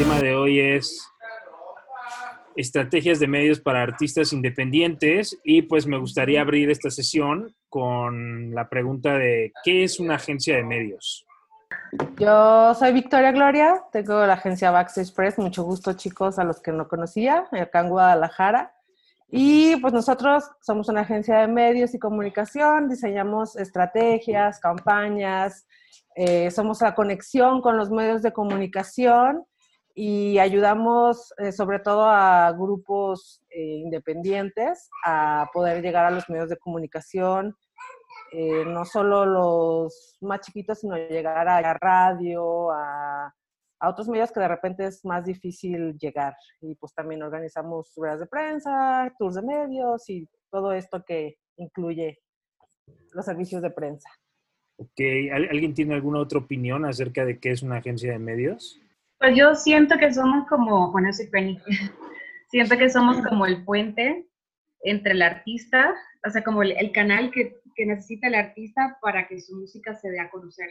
[0.00, 1.12] tema de hoy es
[2.56, 8.70] estrategias de medios para artistas independientes y pues me gustaría abrir esta sesión con la
[8.70, 11.26] pregunta de ¿qué es una agencia de medios?
[12.18, 16.72] Yo soy Victoria Gloria, tengo la agencia Backstage Press, mucho gusto chicos a los que
[16.72, 18.72] no conocía, acá en Guadalajara.
[19.28, 25.66] Y pues nosotros somos una agencia de medios y comunicación, diseñamos estrategias, campañas,
[26.16, 29.44] eh, somos la conexión con los medios de comunicación
[30.02, 36.48] y ayudamos eh, sobre todo a grupos eh, independientes a poder llegar a los medios
[36.48, 37.54] de comunicación,
[38.32, 43.26] no solo los más chiquitos, sino llegar a, la radio, a,
[43.78, 46.34] a, otros medios que de repente es más difícil llegar.
[46.62, 52.20] Y pues también organizamos ruedas de prensa, tours de medios y todo esto que incluye
[53.12, 54.08] los servicios de prensa.
[54.78, 54.98] Ok,
[55.50, 58.80] ¿alguien tiene alguna otra opinión acerca de qué es una agencia de medios?
[59.20, 61.58] Pues yo siento que somos como, bueno, soy Penny,
[62.48, 64.26] siento que somos como el puente
[64.82, 65.94] entre el artista,
[66.26, 70.10] o sea, como el, canal que, que, necesita el artista para que su música se
[70.10, 70.70] dé a conocer.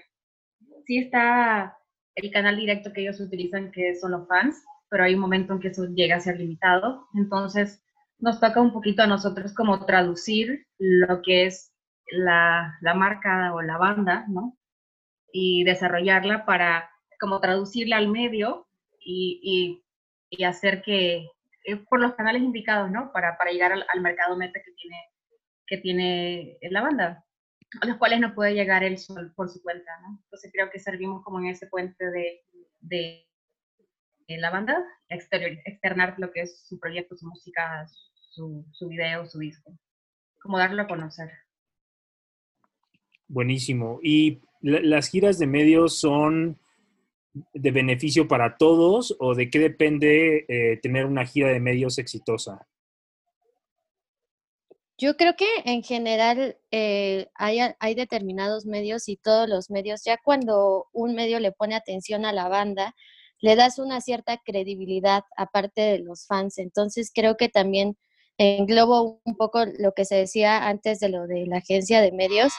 [0.88, 1.77] Sí está
[2.16, 5.59] el canal directo que ellos utilizan, que son los fans, pero hay un momento en
[5.59, 7.08] que eso llega a ser limitado.
[7.14, 7.83] Entonces,
[8.17, 11.72] nos toca un poquito a nosotros como traducir lo que es
[12.11, 14.58] la, la marca o la banda, ¿no?
[15.31, 16.89] Y desarrollarla para
[17.20, 18.67] como traducirla al medio
[19.00, 19.81] y,
[20.30, 21.28] y, hacer que,
[21.66, 23.11] eh, por los canales indicados, ¿no?
[23.11, 24.98] Para, para llegar al, mercado meta que tiene,
[25.67, 27.26] que tiene la banda,
[27.81, 30.20] a los cuales no puede llegar él sol por su cuenta, ¿no?
[30.23, 32.42] Entonces creo que servimos como en ese puente de,
[32.80, 33.26] de,
[34.28, 39.39] la banda, exterior, externar lo que es su proyecto, su música, su, su video, su
[39.39, 39.76] disco,
[40.39, 41.31] como darlo a conocer.
[43.28, 44.00] Buenísimo.
[44.04, 46.59] ¿Y las giras de medios son
[47.54, 52.67] de beneficio para todos o de qué depende eh, tener una gira de medios exitosa?
[54.98, 60.17] Yo creo que en general eh, hay, hay, determinados medios y todos los medios, ya
[60.22, 62.94] cuando un medio le pone atención a la banda,
[63.39, 66.58] le das una cierta credibilidad aparte de los fans.
[66.58, 67.98] Entonces creo que también
[68.38, 72.54] englobo un poco lo que se decía antes de lo de la agencia de medios,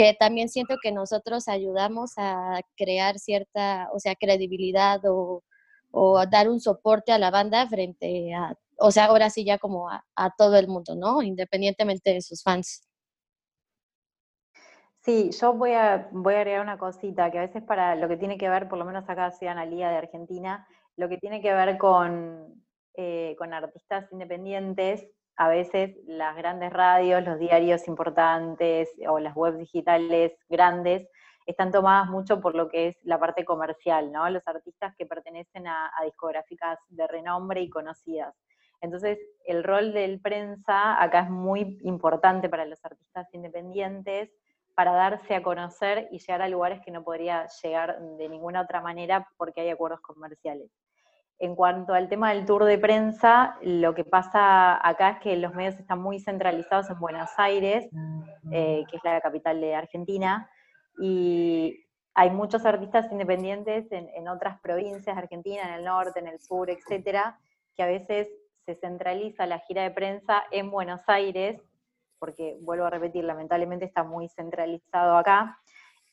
[0.00, 5.42] que también siento que nosotros ayudamos a crear cierta, o sea, credibilidad o,
[6.30, 10.02] dar un soporte a la banda frente a, o sea, ahora sí ya como a,
[10.38, 11.20] todo el mundo, ¿no?
[11.20, 12.88] Independientemente de sus fans.
[15.00, 18.16] Sí, yo voy a, voy a agregar una cosita, que a veces para lo que
[18.16, 20.66] tiene que ver, por lo menos acá la Liga de Argentina,
[20.96, 25.06] lo que tiene que ver con, eh, con artistas independientes,
[25.40, 31.08] a veces las grandes radios, los diarios importantes o las webs digitales grandes
[31.46, 34.28] están tomadas mucho por lo que es la parte comercial, ¿no?
[34.28, 38.34] Los artistas que pertenecen a, discográficas de renombre y conocidas.
[38.82, 44.30] Entonces, el rol del prensa acá es muy importante para los artistas independientes
[44.74, 48.82] para darse a conocer y llegar a lugares que no podría llegar de ninguna otra
[48.82, 50.70] manera porque hay acuerdos comerciales.
[51.42, 55.54] En cuanto al tema del tour de prensa, lo que pasa acá es que los
[55.54, 57.88] medios están muy centralizados en Buenos Aires,
[58.52, 60.50] eh, que es la capital de Argentina,
[61.00, 66.40] y hay muchos artistas independientes en, otras provincias de Argentina, en el norte, en el
[66.40, 67.40] sur, etcétera,
[67.74, 68.28] que a veces
[68.66, 71.58] se centraliza la gira de prensa en Buenos Aires,
[72.18, 75.58] porque vuelvo a repetir, lamentablemente está muy centralizado acá,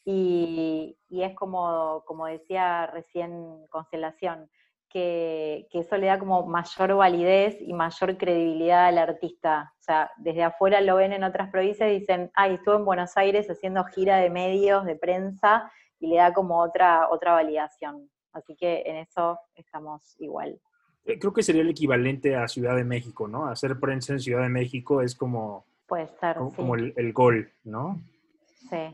[0.05, 4.49] y, y es como, como decía recién Constelación,
[4.89, 9.73] que, eso le da como mayor validez y mayor credibilidad al artista.
[9.79, 13.15] O sea, desde afuera lo ven en otras provincias y dicen, ay, estuve en Buenos
[13.17, 18.09] Aires haciendo gira de medios, de prensa, y le da como otra, otra validación.
[18.33, 20.59] Así que en eso estamos igual.
[21.05, 23.47] Eh, creo que sería el equivalente a Ciudad de México, ¿no?
[23.47, 28.01] Hacer prensa en Ciudad de México es como, Puede ser, como, el, gol, ¿no?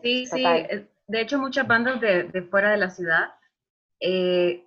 [0.01, 3.31] Sí, sí, eh, De hecho, muchas bandas de, de fuera de la ciudad
[4.05, 4.65] eh,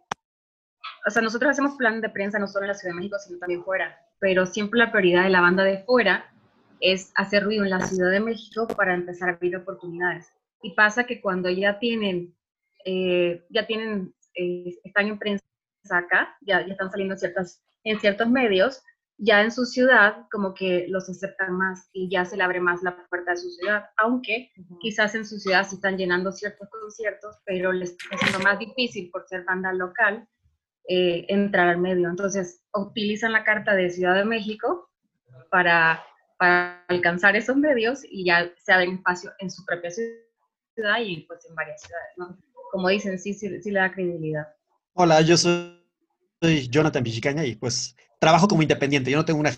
[1.06, 3.38] o sea, nosotros hacemos plan de prensa no solo en la Ciudad de México, sino
[3.38, 6.32] también fuera, pero siempre la prioridad de la banda de fuera
[6.80, 10.32] es hacer ruido en la Ciudad de México para empezar a abrir oportunidades.
[10.62, 12.34] Y pasa que cuando ya tienen,
[12.84, 15.44] eh, ya tienen, eh, están en prensa
[15.90, 18.82] acá, ya, ya están saliendo ciertas, en ciertos medios,
[19.16, 22.82] ya en su ciudad como que los aceptan más y ya se le abre más
[22.82, 24.50] la puerta de su ciudad, aunque
[24.80, 29.08] quizás en su ciudad se están llenando ciertos conciertos, pero les está siendo más difícil
[29.10, 30.28] por ser banda local
[30.88, 32.08] eh, entrar al medio.
[32.08, 34.90] Entonces, utilizan la carta de Ciudad de México
[35.50, 36.04] para,
[36.38, 41.46] para alcanzar esos medios y ya se abren espacio en su propia ciudad y pues
[41.48, 42.38] en varias ciudades.
[42.72, 44.46] Como dicen, sí, sí, sí le da credibilidad.
[44.94, 45.76] Hola, yo soy
[46.40, 49.10] soy Jonathan Pichicaña y pues trabajo como independiente.
[49.10, 49.56] Yo no tengo una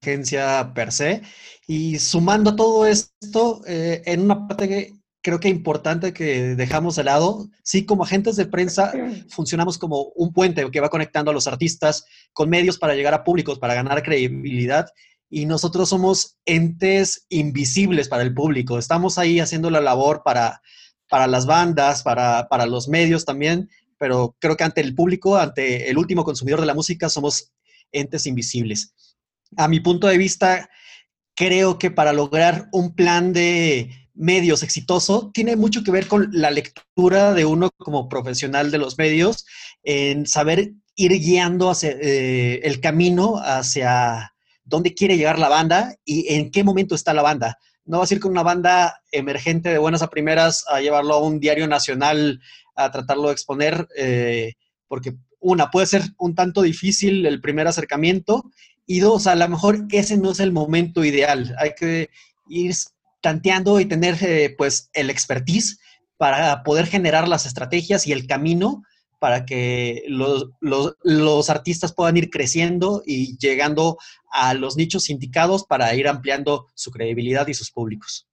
[0.00, 1.22] agencia per se.
[1.66, 4.92] Y sumando todo esto, eh, en una parte que
[5.22, 8.92] creo que importante que dejamos de lado, sí, como agentes de prensa
[9.28, 13.22] funcionamos como un puente que va conectando a los artistas con medios para llegar a
[13.22, 14.88] públicos, para ganar credibilidad.
[15.30, 18.78] Y nosotros somos entes invisibles para el público.
[18.78, 20.60] Estamos ahí haciendo la labor para,
[21.08, 25.88] para las bandas, para, para los medios también, pero creo que ante el público, ante
[25.88, 27.52] el último consumidor de la música, somos
[27.92, 28.92] entes invisibles.
[29.56, 30.68] A mi punto de vista,
[31.34, 36.50] creo que para lograr un plan de medios exitoso tiene mucho que ver con la
[36.50, 39.46] lectura de uno como profesional de los medios,
[39.82, 44.32] en saber ir guiando hacia, eh, el camino hacia
[44.64, 47.58] dónde quiere llegar la banda y en qué momento está la banda.
[47.84, 51.22] No vas a ir con una banda emergente de buenas a primeras a llevarlo a
[51.22, 52.40] un diario nacional
[52.76, 54.54] a tratarlo de exponer, eh,
[54.86, 58.44] porque una, puede ser un tanto difícil el primer acercamiento
[58.86, 61.54] y dos, a lo mejor ese no es el momento ideal.
[61.58, 62.10] Hay que
[62.48, 62.74] ir
[63.22, 65.78] tanteando y tener eh, pues el expertise
[66.18, 68.82] para poder generar las estrategias y el camino
[69.18, 73.96] para que los, los, artistas puedan ir creciendo y llegando
[74.32, 78.26] a los nichos indicados para ir ampliando su credibilidad y sus públicos.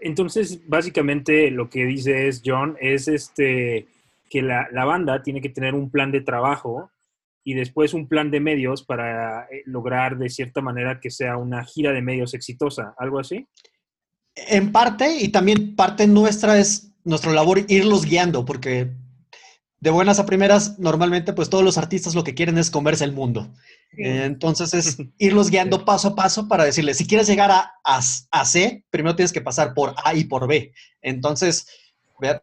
[0.00, 3.86] Entonces, básicamente lo que dice es John es este
[4.28, 6.90] que la, la banda tiene que tener un plan de trabajo
[7.44, 11.64] y después un plan de medios para eh, lograr de cierta manera que sea una
[11.64, 13.46] gira de medios exitosa, algo así.
[14.34, 18.92] En parte, y también parte nuestra es nuestra labor irlos guiando, porque
[19.82, 23.12] de buenas a primeras, normalmente pues todos los artistas lo que quieren es comerse el
[23.12, 23.52] mundo.
[23.96, 28.84] entonces es irlos guiando paso a paso para decirles, si quieres llegar a, a, C,
[28.90, 30.72] primero tienes que pasar por A y por B.
[31.02, 31.66] Entonces,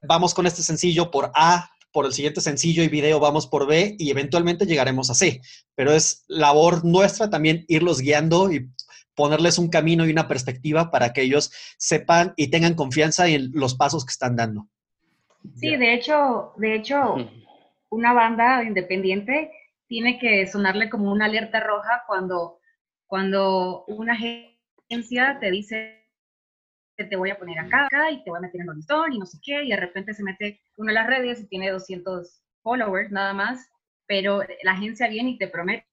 [0.06, 3.95] vamos con este sencillo por A, por el siguiente sencillo y video vamos por B
[3.97, 5.42] y eventualmente llegaremos a C.
[5.75, 8.69] Pero es labor nuestra también irlos guiando y
[9.19, 13.75] ponerles un camino y una perspectiva para que ellos sepan y tengan confianza en los
[13.75, 14.69] pasos que están dando.
[15.57, 17.18] Sí, de hecho, de hecho,
[17.89, 19.51] una banda independiente
[19.88, 22.62] tiene que sonarle como una alerta roja cuando,
[23.07, 25.98] cuando una agencia te dice
[26.95, 29.25] te voy a poner acá, y te voy a meter en el listón y no
[29.25, 33.12] sé qué, y de repente se mete uno en las redes y tiene 200 followers
[33.12, 33.69] nada más,
[34.06, 35.86] pero la agencia viene y te promete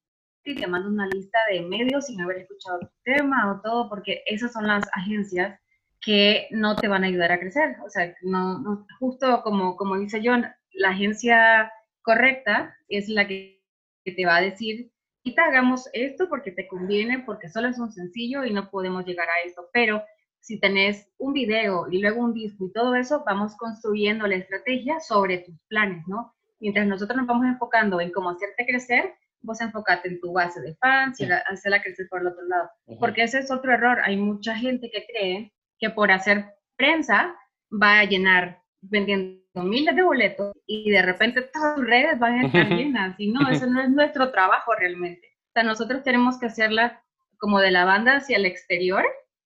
[0.47, 4.23] y te manda una lista de medios sin haber escuchado tu tema o todo, porque
[4.27, 5.61] esas son las agencias
[6.01, 7.77] que no te van a ayudar a crecer.
[7.85, 11.73] O sea, no, justo como, como dice John, la agencia
[12.03, 13.63] correcta es la que,
[14.05, 14.93] que te va a decir,
[15.35, 19.29] te hagamos esto porque te conviene, porque solo es un sencillo y no podemos llegar
[19.29, 20.03] a esto, pero
[20.41, 25.01] si tenés un video y luego un disco y todo eso, vamos construyendo la estrategia
[25.01, 26.35] sobre tus planes, ¿no?
[26.61, 29.15] Mientras nosotros nos vamos enfocando en cómo hacerte crecer,
[29.47, 32.69] vos enfocate en tu base de fans y hacerla crecer por el otro lado.
[33.01, 33.99] Porque ese es otro error.
[34.05, 36.45] Hay mucha gente que cree que por hacer
[36.77, 37.35] prensa
[37.71, 42.47] va a llenar vendiendo miles de boletos y de repente todas tus redes van a
[42.47, 43.15] estar llenas.
[43.19, 45.27] Y no, eso no es nuestro trabajo realmente.
[45.49, 47.03] O sea, nosotros tenemos que hacerla
[47.39, 49.05] como de la banda hacia el exterior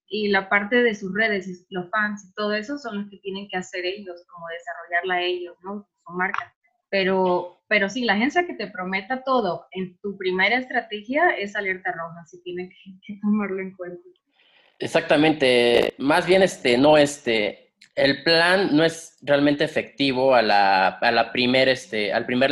[0.08, 3.48] y la parte de sus redes, los fans y todo eso son los que tienen
[3.48, 5.88] que hacer ellos, como desarrollarla ellos, ¿no?
[6.04, 6.52] Su marca.
[6.90, 11.92] Pero, pero sí, la agencia que te prometa todo en tu primera estrategia es alerta
[11.92, 14.02] roja, así tienen que, tomarlo en cuenta.
[14.78, 15.94] Exactamente.
[15.98, 21.30] Más bien, este, no, este, el plan no es realmente efectivo a la, a la
[21.32, 22.50] primer, este, al primer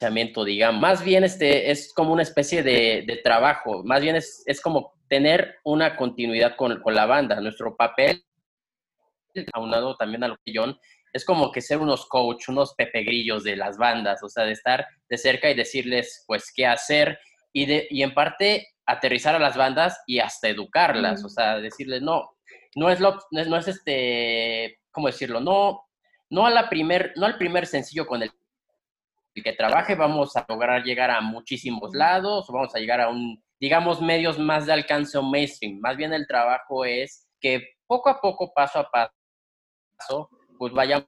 [0.00, 0.80] lanzamiento, digamos.
[0.80, 3.82] Más bien, este, es como una especie de, de trabajo.
[3.82, 7.40] Más bien es, es como tener una continuidad con, con la banda.
[7.40, 8.24] Nuestro papel,
[9.52, 10.78] aunado también a lo que John,
[11.12, 14.86] es como que ser unos coach, unos pepegrillos de las bandas, o sea, de estar
[15.08, 17.18] de cerca y decirles, pues, qué hacer
[17.52, 22.02] y, de, y en parte aterrizar a las bandas y hasta educarlas, o sea, decirles,
[22.02, 22.36] no,
[22.74, 25.40] no es, lo, no es este, ¿cómo decirlo?
[25.40, 25.82] No,
[26.28, 28.30] no, a la primer, no al primer sencillo con el
[29.42, 33.42] que trabaje vamos a lograr llegar a muchísimos lados o vamos a llegar a un
[33.60, 35.78] digamos, medios más de alcance o mainstream.
[35.80, 41.06] Más bien el trabajo es que poco a poco, paso a paso, pues vayan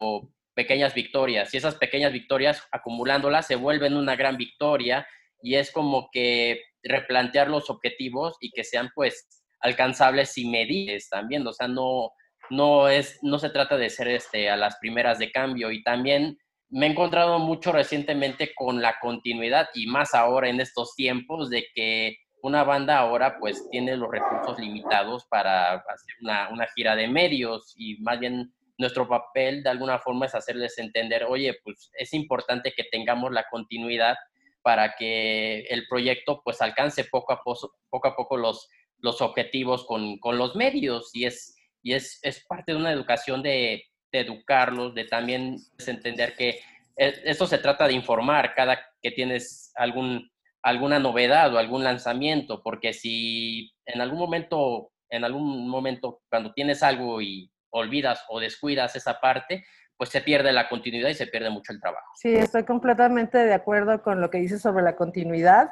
[0.54, 1.52] pequeñas victorias.
[1.52, 5.06] Y esas pequeñas victorias, acumulándolas, se vuelven una gran victoria
[5.42, 11.46] y es como que replantear los objetivos y que sean pues alcanzables y medibles también.
[11.46, 12.12] O sea, no,
[12.48, 16.38] no, es, no se trata de ser este, a las primeras de cambio y también
[16.70, 21.66] me he encontrado mucho recientemente con la continuidad y más ahora en estos tiempos de
[21.74, 27.74] que una banda ahora pues tiene los recursos limitados para hacer una, gira de medios
[27.76, 28.50] y más bien
[28.82, 33.46] nuestro papel de alguna forma es hacerles entender, oye, pues es importante que tengamos la
[33.50, 34.16] continuidad
[34.60, 39.84] para que el proyecto pues alcance poco a poco, poco, a poco los, los objetivos
[39.84, 44.94] con, con los medios y es, y es, es parte de una educación de, educarlos,
[44.94, 46.60] de también entender que
[46.96, 50.30] e, esto se trata de informar cada que tienes algún,
[50.62, 56.82] alguna novedad o algún lanzamiento, porque si en algún momento, en algún momento cuando tienes
[56.82, 59.64] algo y olvidas o descuidas esa parte,
[59.96, 62.06] pues se pierde la continuidad y se pierde mucho el trabajo.
[62.14, 65.70] Sí, estoy completamente de acuerdo con lo que dices sobre la continuidad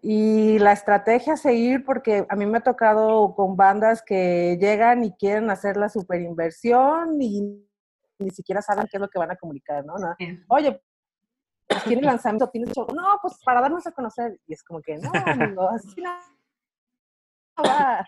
[0.00, 5.04] y la estrategia a seguir, porque a mí me ha tocado con bandas que llegan
[5.04, 7.64] y quieren hacer la superinversión y
[8.20, 9.94] ni siquiera saben qué es lo que van a comunicar, ¿no?
[10.48, 10.80] Oye,
[11.68, 12.86] pues tiene lanzamiento, tiene show.
[12.94, 14.40] No, pues para darnos a conocer.
[14.46, 16.10] Y es como que, no, amigo, así no
[17.62, 18.06] va.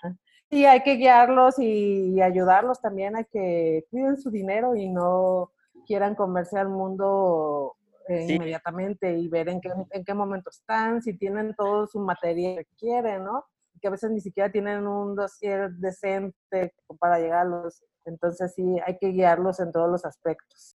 [0.51, 5.53] Y hay que guiarlos y ayudarlos también a que cuiden su dinero y no
[5.87, 7.77] quieran comerse al mundo
[8.09, 12.67] eh, inmediatamente y ver en qué, en qué momento están, si tienen todo su material
[12.67, 13.45] que quieren, ¿no?
[13.81, 17.85] Que a veces ni siquiera tienen un dossier decente para llegar a los...
[18.05, 20.77] Entonces sí, hay que guiarlos en todos los aspectos.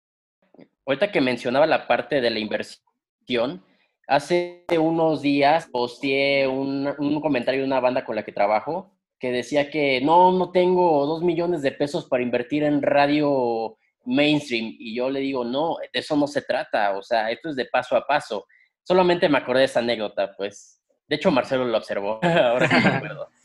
[0.86, 3.64] Ahorita que mencionaba la parte de la inversión,
[4.06, 9.32] hace unos días posteé un, un comentario de una banda con la que trabajo que
[9.32, 14.76] decía que no, no tengo dos millones de pesos para invertir en radio mainstream.
[14.80, 17.66] Y yo le digo, no, de eso no se trata, o sea, esto es de
[17.66, 18.48] paso a paso.
[18.84, 20.82] Solamente me acordé de esa anécdota, pues.
[21.08, 22.20] De hecho, Marcelo lo observó.
[22.24, 23.28] Ahora sí me acuerdo.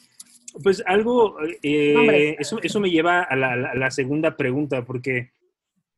[0.62, 5.33] Pues algo, eh, eso, eso, me lleva a la, la, segunda pregunta, porque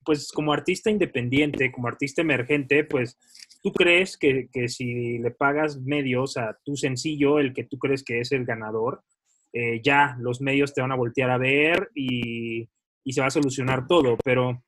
[0.04, 3.16] pues como artista independiente, como artista emergente, pues
[3.62, 8.02] tú crees que, que, si le pagas medios a tu sencillo, el que tú crees
[8.02, 9.04] que es el ganador,
[9.52, 12.68] eh, ya los medios te van a voltear a ver y,
[13.10, 14.62] se va a solucionar todo, pero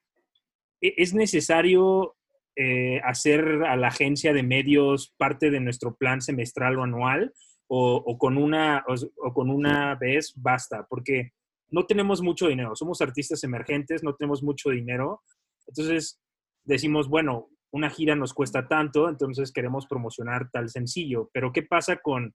[0.81, 2.17] e, es necesario
[2.57, 7.35] eh, hacer a la agencia de medios parte de nuestro plan semestral o anual
[7.73, 11.33] o, con, una, o, con una vez basta, porque
[11.69, 15.23] no tenemos mucho dinero, somos artistas emergentes, no tenemos mucho dinero,
[15.69, 16.21] entonces
[16.65, 21.99] decimos, bueno, una gira nos cuesta tanto, entonces queremos promocionar tal sencillo, pero ¿qué pasa
[21.99, 22.35] con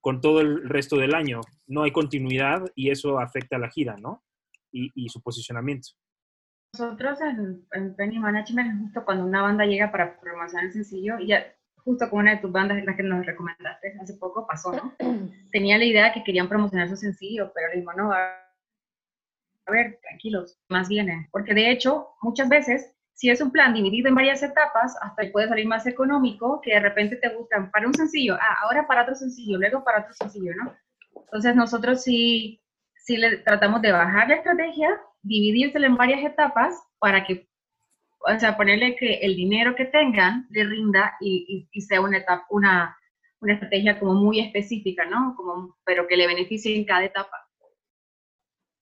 [0.00, 1.40] con todo el resto del año.
[1.66, 4.22] No hay continuidad y eso afecta a la gira, ¿no?
[4.70, 5.88] Y, su posicionamiento.
[6.74, 11.28] Nosotros en, en, Penny Management, justo cuando una banda llega para promocionar el sencillo, y
[11.28, 11.46] ya
[11.78, 14.94] justo con una de tus bandas, la que nos recomendaste hace poco, pasó, ¿no?
[15.52, 20.58] Tenía la idea que querían promocionar su sencillo, pero le dijimos, no, a ver, tranquilos,
[20.68, 21.28] más viene.
[21.32, 25.48] Porque de hecho, muchas veces si es un plan dividido en varias etapas, hasta puede
[25.48, 29.16] salir más económico que de repente te gustan para un sencillo, ah, ahora para otro
[29.16, 30.72] sencillo, luego para otro sencillo, ¿no?
[31.24, 32.62] Entonces nosotros sí,
[32.94, 37.48] sí le tratamos de bajar la estrategia, dividírsela en varias etapas para que,
[38.20, 42.46] o sea, ponerle que el dinero que tengan le rinda y, y, sea una, etapa,
[42.50, 42.96] una,
[43.40, 45.34] una estrategia como muy específica, ¿no?
[45.36, 47.36] Como, pero que le beneficie en cada etapa.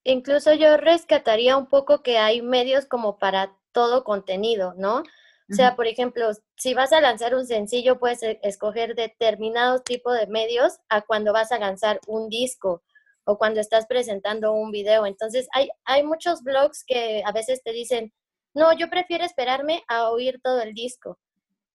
[0.03, 5.03] Incluso yo rescataría un poco que hay medios como para todo contenido, ¿no?
[5.51, 10.17] O sea, por ejemplo, si vas a lanzar un sencillo, puedes e, escoger determinados tipos
[10.17, 12.81] de medios a cuando vas a lanzar un disco
[13.23, 15.05] o cuando estás presentando un video.
[15.05, 18.11] Entonces, hay, hay muchos blogs que a veces te dicen,
[18.55, 21.19] no, yo prefiero esperarme a oír todo el disco.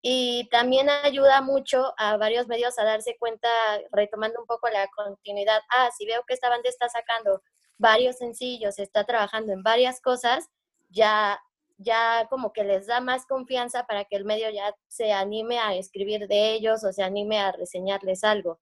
[0.02, 3.48] Y también ayuda mucho a varios medios a darse cuenta,
[3.92, 5.60] retomando un poco la continuidad.
[5.70, 7.40] Ah, si veo que esta banda está sacando
[7.78, 10.48] varios sencillos, está trabajando en varias cosas,
[10.90, 11.40] ya
[11.82, 15.74] ya como que les da más confianza para que el medio ya se anime a
[15.74, 18.60] escribir de ellos o se anime a reseñarles algo.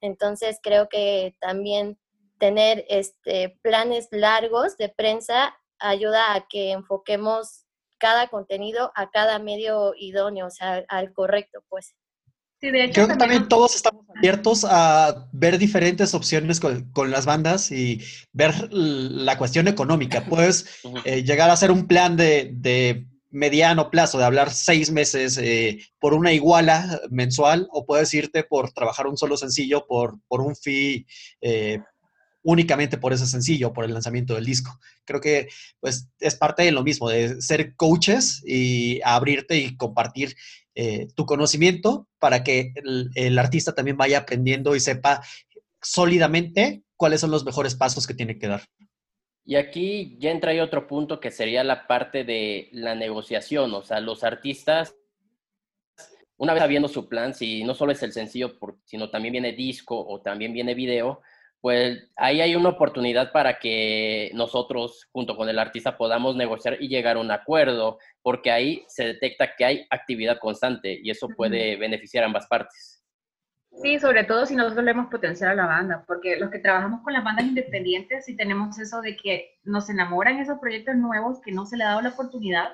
[0.00, 1.98] Entonces creo que también
[2.38, 7.64] tener este planes largos de prensa ayuda a que enfoquemos
[7.98, 11.94] cada contenido a cada medio idóneo, o sea, al correcto, pues.
[12.60, 18.72] Creo que también todos estamos abiertos a ver diferentes opciones con, las bandas y ver
[18.72, 20.24] la cuestión económica.
[20.24, 20.66] Puedes
[21.04, 26.14] eh, llegar a hacer un plan de, mediano plazo, de hablar seis meses eh, por
[26.14, 31.06] una iguala mensual, o puedes irte por trabajar un solo sencillo por, por un fee
[31.40, 31.78] eh,
[32.48, 34.80] únicamente por ese sencillo, por el lanzamiento del disco.
[35.04, 35.48] Creo que
[35.80, 40.34] pues es parte de lo mismo, de ser coaches y abrirte y compartir
[40.74, 42.72] eh, tu conocimiento para que
[43.14, 45.22] el, artista también vaya aprendiendo y sepa
[45.82, 48.62] sólidamente cuáles son los mejores pasos que tiene que dar.
[49.44, 54.00] Y aquí ya entra otro punto que sería la parte de la negociación, o sea,
[54.00, 54.94] los artistas,
[56.38, 60.02] una vez sabiendo su plan, si no solo es el sencillo, sino también viene disco
[60.02, 61.20] o también viene video,
[61.60, 66.88] pues ahí hay una oportunidad para que nosotros, junto con el artista, podamos negociar y
[66.88, 71.76] llegar a un acuerdo, porque ahí se detecta que hay actividad constante y eso puede
[71.76, 73.02] beneficiar a ambas partes.
[73.82, 77.02] Sí, sobre todo si nosotros le hemos potenciar a la banda, porque los que trabajamos
[77.02, 81.52] con las bandas independientes, si tenemos eso de que nos enamoran esos proyectos nuevos que
[81.52, 82.72] no se le ha dado la oportunidad,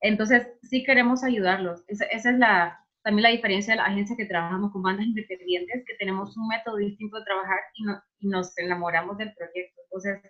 [0.00, 1.84] entonces sí queremos ayudarlos.
[1.86, 5.84] Esa, esa es la, también la diferencia de la agencia que trabajamos con bandas independientes,
[5.86, 9.80] que tenemos un método distinto de trabajar y, nos enamoramos del proyecto.
[9.84, 10.20] Entonces,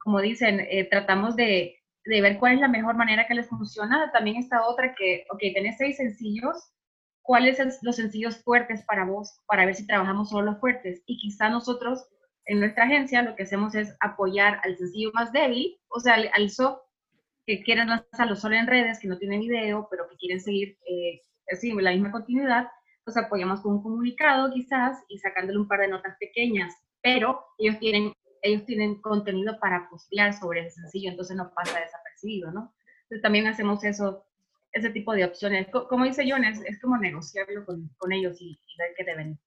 [0.00, 4.10] como dicen, eh, tratamos de, de, ver cuál es la mejor manera que les funciona.
[4.12, 6.72] También está otra que, ok, tenés seis sencillos,
[7.22, 9.40] ¿cuáles son los sencillos fuertes para vos?
[9.46, 11.02] Para ver si trabajamos solo los fuertes.
[11.06, 12.08] Y quizá nosotros,
[12.46, 16.30] en nuestra agencia, lo que hacemos es apoyar al sencillo más débil, o sea, al,
[16.34, 16.80] al soft
[17.46, 21.20] que quieren lanzarlo solo en redes, que no tienen video, pero que quieren seguir eh,
[21.50, 22.68] así, la misma continuidad,
[23.04, 27.78] pues apoyamos con un comunicado quizás y sacándole un par de notas pequeñas, pero ellos
[27.78, 28.12] tienen,
[28.42, 32.74] ellos tienen contenido para postear sobre ese sencillo, entonces no pasa desapercibido, ¿no?
[33.02, 34.24] Entonces también hacemos eso,
[34.72, 35.68] ese tipo de opciones.
[35.68, 39.38] Como dice John, es, como negociarlo con, con ellos y, ver qué deben.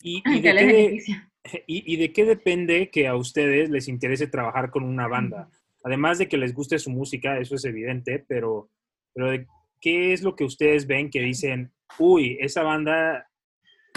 [0.00, 0.98] ¿Y, y, de qué,
[1.66, 5.50] y, de qué depende que a ustedes les interese trabajar con una banda?
[5.82, 8.70] Además de que les guste su música, eso es evidente, pero,
[9.12, 9.46] pero de
[9.84, 13.28] ¿qué es lo que ustedes ven que dicen, uy, esa banda,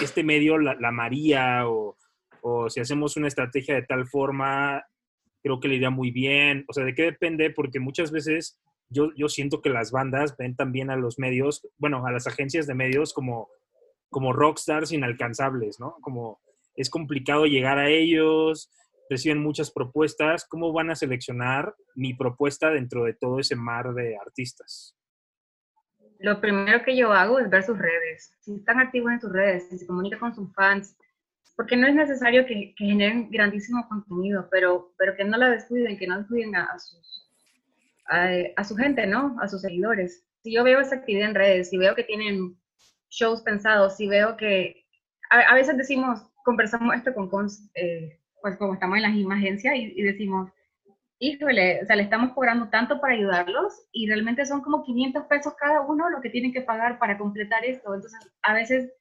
[0.04, 1.96] este medio la, María o,
[2.42, 4.86] o, si hacemos una estrategia de tal forma,
[5.42, 6.66] creo que le iría muy bien?
[6.68, 7.52] O sea, ¿de qué depende?
[7.52, 12.06] Porque muchas veces yo, yo siento que las bandas ven también a los medios, bueno,
[12.06, 13.48] a las agencias de medios como,
[14.10, 15.96] como rockstars inalcanzables, ¿no?
[16.02, 16.42] Como
[16.76, 18.70] es complicado llegar a ellos,
[19.10, 24.18] reciben muchas propuestas, ¿cómo van a seleccionar mi propuesta dentro de todo ese mar de
[24.18, 24.97] artistas?
[26.20, 29.68] Lo primero que yo hago es ver sus redes, si están activos en sus redes,
[29.70, 30.98] si se comunica con sus fans,
[31.56, 36.08] porque no es necesario que, generen grandísimo contenido, pero, pero que no la descuiden, que
[36.08, 37.28] no descuiden a, sus,
[38.08, 39.36] a, su gente, ¿no?
[39.42, 40.24] A sus seguidores.
[40.44, 42.56] Si yo veo esa actividad en redes, si veo que tienen
[43.10, 44.86] shows pensados, si veo que
[45.30, 49.94] a, veces decimos, conversamos esto con, eh, pues como estamos en la misma agencia y,
[49.96, 50.52] y decimos,
[51.20, 55.54] híjole, o sea, le estamos cobrando tanto para ayudarlos y realmente son como 500 pesos
[55.60, 57.94] cada uno lo que tienen que pagar para completar esto.
[57.94, 58.92] Entonces, a veces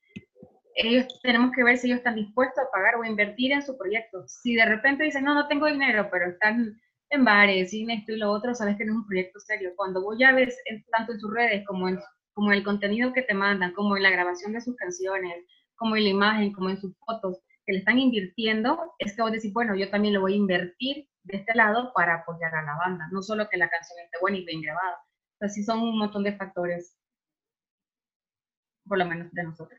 [0.75, 4.27] ellos tenemos que ver si ellos están dispuestos a pagar o invertir en su proyecto.
[4.27, 6.79] Si de repente dicen, no, no tengo dinero, pero están
[7.11, 9.73] en bares y en esto y lo otro, sabes que no es un proyecto serio.
[9.77, 10.59] Cuando vos ya ves
[10.91, 11.99] tanto en sus redes como en,
[12.35, 15.45] como en el contenido que te mandan, como en la grabación de sus canciones,
[15.77, 19.33] como en la imagen, como en sus fotos, que le están invirtiendo, es que vos
[19.33, 22.77] decís, bueno, yo también lo voy a invertir de este lado para apoyar a la
[22.77, 24.99] banda, no solo que la canción esté buena y bien grabada.
[25.41, 26.97] Así son un montón de factores,
[28.87, 29.79] por lo menos de nosotros.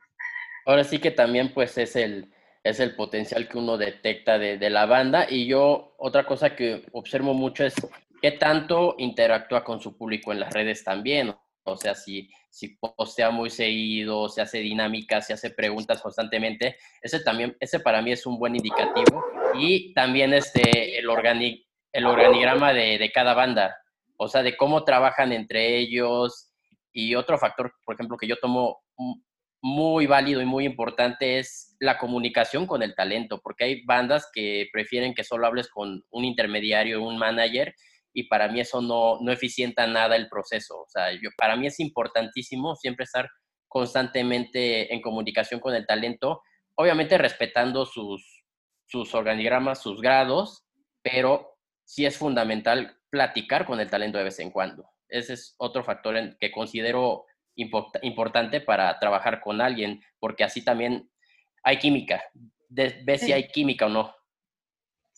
[0.65, 2.33] Ahora sí que también pues es el,
[2.63, 6.85] es el potencial que uno detecta de, de la banda y yo otra cosa que
[6.91, 7.75] observo mucho es
[8.21, 11.33] qué tanto interactúa con su público en las redes también.
[11.63, 17.19] O sea, si, si postea muy seguido, se hace dinámica, se hace preguntas constantemente, ese
[17.19, 19.23] también, ese para mí es un buen indicativo.
[19.57, 21.05] Y también este, el,
[21.93, 23.75] el organigrama de, de, cada banda,
[24.17, 26.51] o sea, de cómo trabajan entre ellos.
[26.91, 28.81] Y otro factor, por ejemplo, que yo tomo
[29.61, 34.67] muy válido y muy importante es la comunicación con el talento, porque hay bandas que
[34.71, 37.73] prefieren que solo hables con un intermediario, un manager,
[38.13, 40.81] y para mí eso no, no eficienta nada el proceso.
[40.81, 43.29] O sea, yo, para mí es importantísimo siempre estar
[43.67, 46.41] constantemente en comunicación con el talento,
[46.75, 48.36] obviamente respetando sus,
[48.87, 50.65] sus organigramas, sus grados,
[51.01, 54.89] pero sí es fundamental platicar con el talento de vez en cuando.
[55.07, 61.09] Ese es otro factor que considero importante para trabajar con alguien, porque así también
[61.63, 62.21] hay química.
[62.69, 64.13] Ves si hay química o no.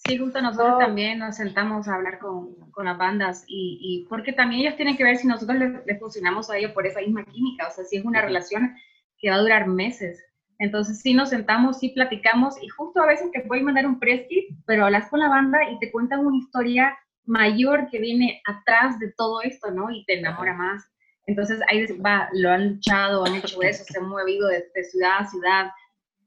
[0.06, 4.32] Sí, justo nosotros también nos sentamos a hablar con, con las bandas y, y, porque
[4.32, 7.68] también ellos tienen que ver si nosotros les, funcionamos a ellos por esa misma química,
[7.68, 8.78] o sea, si es una relación
[9.18, 10.24] que va a durar meses.
[10.60, 14.28] Entonces sí nos sentamos, sí platicamos y justo a veces te pueden mandar un press
[14.28, 19.00] kit, pero hablas con la banda y te cuentan una historia mayor que viene atrás
[19.00, 19.90] de todo esto, ¿no?
[19.90, 20.84] Y te enamora más.
[21.26, 25.20] Entonces ahí va, lo han luchado, han hecho eso, se han movido de, de ciudad
[25.20, 25.72] a ciudad,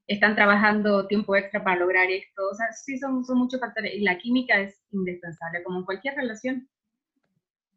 [0.06, 2.42] están trabajando tiempo extra para lograr esto.
[2.50, 6.14] O sea, sí son, son muchos factores y la química es indispensable, como en cualquier
[6.14, 6.68] relación.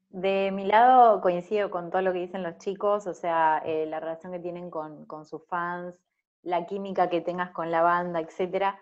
[0.09, 3.99] De mi lado coincido con todo lo que dicen los chicos, o sea, eh, la
[3.99, 5.99] relación que tienen con, con, sus fans,
[6.45, 8.79] la química que tengas con la banda, etcétera,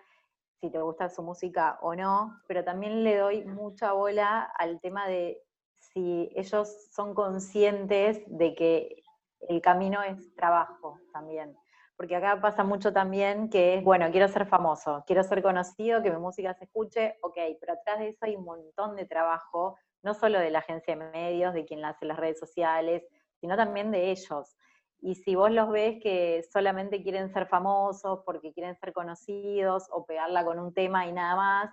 [0.60, 5.08] si te gusta su música o no, pero también le doy mucha bola al tema
[5.08, 5.42] de
[5.74, 9.02] si ellos son conscientes de que
[9.48, 11.56] el camino es trabajo también
[11.96, 16.10] porque acá pasa mucho también que es, bueno, quiero ser famoso, quiero ser conocido, que
[16.10, 20.14] mi música se escuche, ok, pero atrás de eso hay un montón de trabajo, no
[20.14, 23.04] solo de la agencia de medios, de quien hace las redes sociales,
[23.40, 24.56] sino también de ellos.
[25.04, 30.06] Y si vos los ves que solamente quieren ser famosos porque quieren ser conocidos o
[30.06, 31.70] pegarla con un tema y nada más,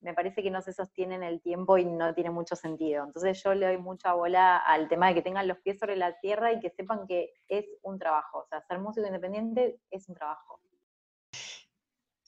[0.00, 3.04] me parece que no se sostiene en el tiempo y no tiene mucho sentido.
[3.04, 6.18] Entonces yo le doy mucha bola al tema de que tengan los pies sobre la
[6.20, 8.38] tierra y que sepan que es un trabajo.
[8.38, 10.58] O sea, ser músico independiente es un trabajo.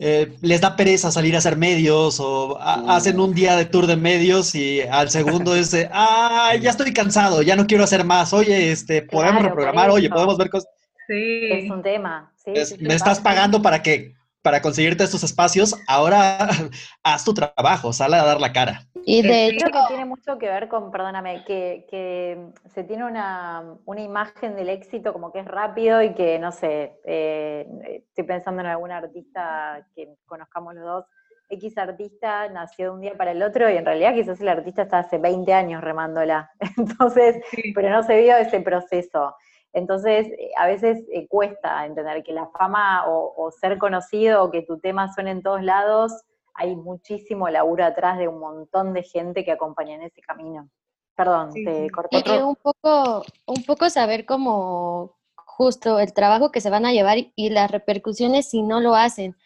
[0.01, 3.95] Eh, les da pereza salir a hacer medios o hacen un día de tour de
[3.97, 8.33] medios y al segundo es, ah, ya estoy cansado, ya no quiero hacer más.
[8.33, 10.69] Oye, este, podemos reprogramar, oye, podemos ver cosas.
[11.07, 11.49] Sí.
[11.53, 12.33] Es un tema.
[12.81, 16.37] me estás pagando para que para conseguirte estos espacios, ahora
[17.03, 18.83] haz tu trabajo, sal a dar la cara.
[19.07, 23.65] Y de hecho que tiene mucho que ver con, perdóname, que, se tiene una,
[23.97, 27.67] imagen del éxito como que es rápido y que, no sé, eh,
[28.09, 31.05] estoy pensando en algún artista que conozcamos los dos,
[31.49, 34.83] X artista nació de un día para el otro y en realidad quizás el artista
[34.83, 36.51] está hace 20 años remándola.
[36.77, 37.37] Entonces,
[37.75, 39.35] pero no se vio ese proceso.
[39.75, 44.63] Entonces, eh, a veces eh, cuesta entender que la fama o, ser conocido o que
[44.63, 46.13] tu tema suene en todos lados,
[46.55, 50.71] hay muchísimo laburo atrás de un montón de gente que acompaña en ese camino.
[51.17, 52.23] Perdón, te corté.
[52.25, 57.19] Y un poco, un poco saber cómo justo el trabajo que se van a llevar
[57.35, 59.37] y las repercusiones si no lo hacen.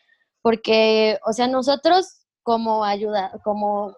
[0.43, 3.97] Porque, o sea, nosotros como ayuda, como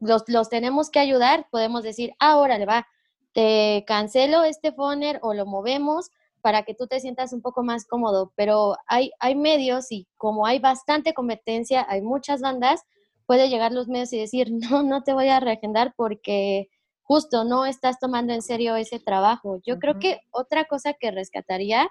[0.00, 2.86] los, los tenemos que ayudar, podemos decir, ahora le va,
[3.34, 7.84] te cancelo este phoner o lo movemos para que tú te sientas un poco más
[7.84, 12.82] cómodo, pero hay, hay medios y como hay bastante competencia, hay muchas bandas,
[13.26, 16.68] puede llegar los medios y decir, no, no te voy a reagendar porque
[17.02, 19.60] justo no estás tomando en serio ese trabajo.
[19.66, 21.88] Yo creo que otra cosa que rescataría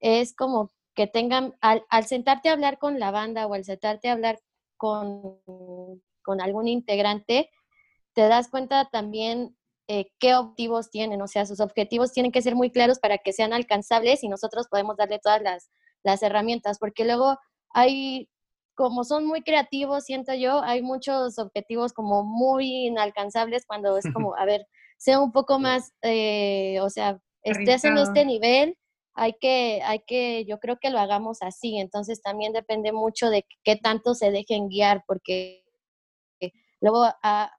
[0.00, 4.08] es como que tengan, al, al, sentarte a hablar con la banda o al sentarte
[4.08, 4.40] a hablar
[4.76, 5.38] con,
[6.22, 7.50] con algún integrante,
[8.12, 9.56] te das cuenta también
[9.94, 13.34] eh, qué objetivos tienen, o sea, sus objetivos tienen que ser muy claros para que
[13.34, 15.68] sean alcanzables y nosotros podemos darle todas las,
[16.02, 17.36] las herramientas, porque luego
[17.74, 18.30] hay,
[18.74, 24.34] como son muy creativos, siento yo, hay muchos objetivos como muy inalcanzables cuando es como,
[24.38, 28.78] a ver, sea un poco más, eh, o sea, estés en este nivel,
[29.12, 33.44] hay que, hay que, yo creo que lo hagamos así, entonces también depende mucho de
[33.62, 35.66] qué tanto se dejen guiar, porque
[36.80, 37.52] luego a,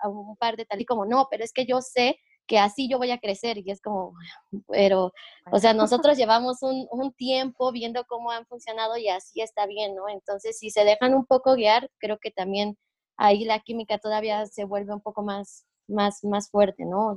[0.00, 2.88] a un par de tal y como, no, pero es que yo sé que así
[2.88, 4.14] yo voy a crecer y es como,
[4.68, 5.12] pero,
[5.52, 5.74] o sea,
[6.10, 10.08] nosotros llevamos un, un, tiempo viendo cómo han funcionado y así está bien, ¿no?
[10.08, 12.76] Entonces, si se dejan un poco guiar, creo que también
[13.16, 17.16] ahí la química todavía se vuelve un poco más, más, más fuerte, ¿no?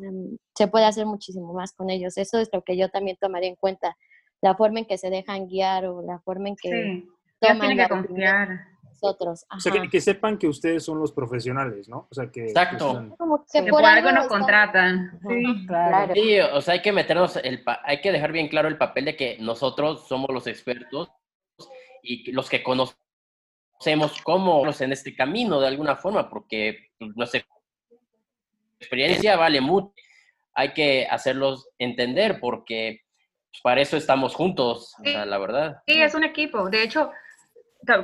[0.55, 2.17] se puede hacer muchísimo más con ellos.
[2.17, 3.95] Eso es lo que yo también tomaría en cuenta,
[4.41, 6.69] la forma en que se dejan guiar o la forma en que...
[6.69, 9.45] Sí, toman que confiar nosotros.
[9.55, 12.07] O sea, que, sepan que ustedes son los profesionales, ¿no?
[12.09, 12.45] O sea, que...
[12.45, 13.15] Exacto.
[13.51, 15.19] que, por, algo nos contratan.
[15.27, 16.13] Sí, claro.
[16.13, 19.15] Sí, o sea, hay que meternos, el hay que dejar bien claro el papel de
[19.15, 21.11] que nosotros somos los expertos
[22.03, 27.41] y los que conocemos cómo en este camino de alguna forma, porque pues, nuestra
[28.79, 29.93] experiencia vale mucho.
[30.53, 33.01] Hay que hacerlos entender porque
[33.51, 35.81] pues, para eso estamos juntos, la verdad.
[35.87, 36.69] Sí, es un equipo.
[36.69, 37.11] De hecho,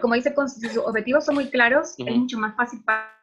[0.02, 3.14] como dice, con sus objetivos son muy claros, es mucho más fácil para,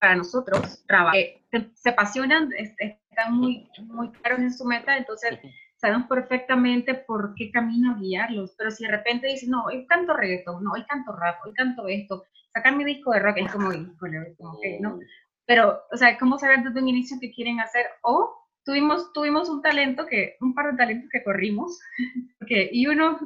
[0.00, 1.16] para nosotros trabajar.
[1.16, 1.42] Eh,
[1.74, 5.38] se, apasionan, están muy, muy claros en su meta, entonces
[5.76, 8.54] sabemos perfectamente por qué camino guiarlos.
[8.56, 11.88] Pero si de repente dicen, no, hoy canto reggaeton, no, hoy canto rap, hoy canto
[11.88, 14.98] esto, sacar mi disco de rock, es como, okay, ¿no?
[15.46, 17.86] Pero, o sea, ¿cómo saber desde un inicio qué quieren hacer?
[18.02, 18.32] O
[18.64, 21.80] tuvimos, tuvimos un talento que, un par de talentos que corrimos,
[22.38, 23.18] porque, y uno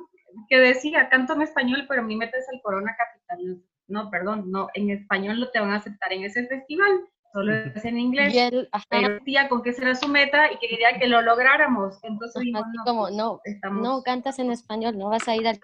[0.49, 3.63] que decía, canto en español, pero mi meta es el Corona Capital.
[3.89, 6.91] No, perdón, no, en español lo te van a aceptar en ese festival,
[7.33, 8.35] solo es en inglés.
[8.35, 11.99] Y pero decía con qué será su meta y quería que lo lográramos.
[12.03, 15.61] Entonces, no, como, no, no cantas en español, no vas a ir al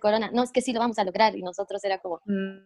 [0.00, 0.30] Corona.
[0.32, 1.34] No, es que sí lo vamos a lograr.
[1.34, 2.58] Y nosotros era como, mm,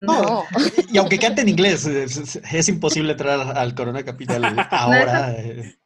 [0.00, 0.44] no.
[0.90, 5.32] Y aunque cante en inglés, es, imposible entrar al Corona Capital ahora.
[5.32, 5.76] Eh.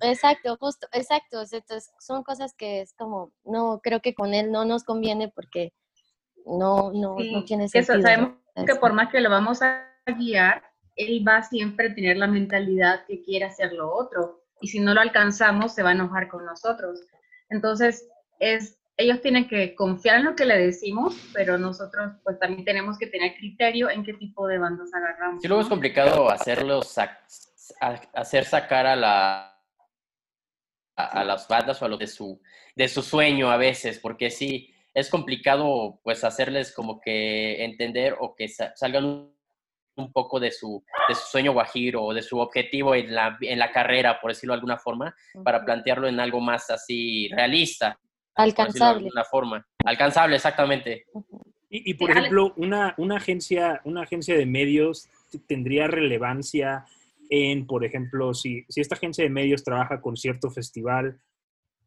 [0.00, 1.40] Exacto, justo, exacto.
[1.40, 5.72] Entonces, son cosas que es como, no, creo que con él no nos conviene porque
[6.46, 7.98] no, no, no tiene sentido.
[7.98, 10.62] Eso, sabemos que por más que lo vamos a guiar,
[10.96, 14.44] él va siempre a tener la mentalidad que quiere hacer lo otro.
[14.60, 17.00] Y si no lo alcanzamos, se va a enojar con nosotros.
[17.50, 18.08] Entonces,
[18.40, 22.98] es, ellos tienen que confiar en lo que le decimos, pero nosotros pues también tenemos
[22.98, 25.40] que tener criterio en qué tipo de bandos agarramos.
[25.40, 26.80] Sí, luego es complicado hacerlo,
[28.12, 29.57] hacer sacar a la
[30.98, 32.40] a, las bandas o a lo de su,
[32.74, 38.34] de su sueño a veces, porque sí, es complicado pues hacerles como que entender o
[38.34, 39.04] que salgan
[39.96, 43.58] un, poco de su, de su sueño guajiro o de su objetivo en la, en
[43.58, 47.98] la carrera, por decirlo de alguna forma, para plantearlo en algo más así realista.
[48.34, 49.02] Alcanzable.
[49.02, 49.66] De alguna forma.
[49.84, 51.06] Alcanzable, exactamente.
[51.70, 55.08] Y, por ejemplo, una, una, agencia, una agencia de medios
[55.46, 56.86] tendría relevancia
[57.30, 61.20] en, por ejemplo, si, si esta agencia de medios trabaja con cierto festival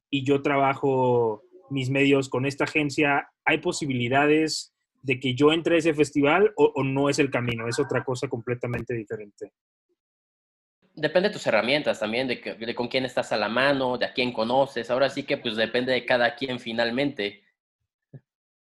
[0.09, 5.77] y yo trabajo mis medios con esta agencia, ¿hay posibilidades de que yo entre a
[5.79, 7.67] ese festival o, no es el camino?
[7.67, 9.53] Es otra cosa completamente diferente.
[10.93, 14.13] Depende de tus herramientas también, de, de, con quién estás a la mano, de a
[14.13, 14.91] quién conoces.
[14.91, 17.40] Ahora sí que pues depende de cada quien finalmente.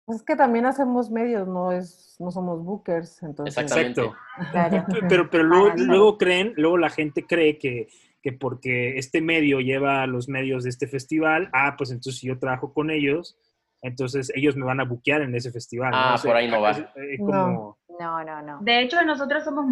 [0.08, 3.58] Es que también hacemos medios, no es, no somos bookers, entonces.
[3.58, 4.14] Exacto.
[5.10, 7.88] Pero, pero luego, creen, luego la gente cree que,
[8.22, 12.40] que porque este medio lleva los medios de este festival, ah, pues entonces si yo
[12.40, 13.38] trabajo con ellos,
[13.82, 15.92] entonces ellos me van a buquear en ese festival.
[15.94, 16.74] Ah, por ahí no va.
[17.20, 17.78] no.
[18.00, 19.66] no, no, De hecho, nosotros somos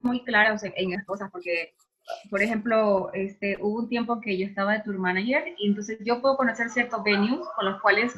[0.00, 1.74] muy claros en, en las cosas, porque
[2.30, 6.20] por ejemplo, este, hubo un tiempo que yo estaba de tour manager y entonces yo
[6.20, 8.14] puedo conocer ciertos venues con los cuales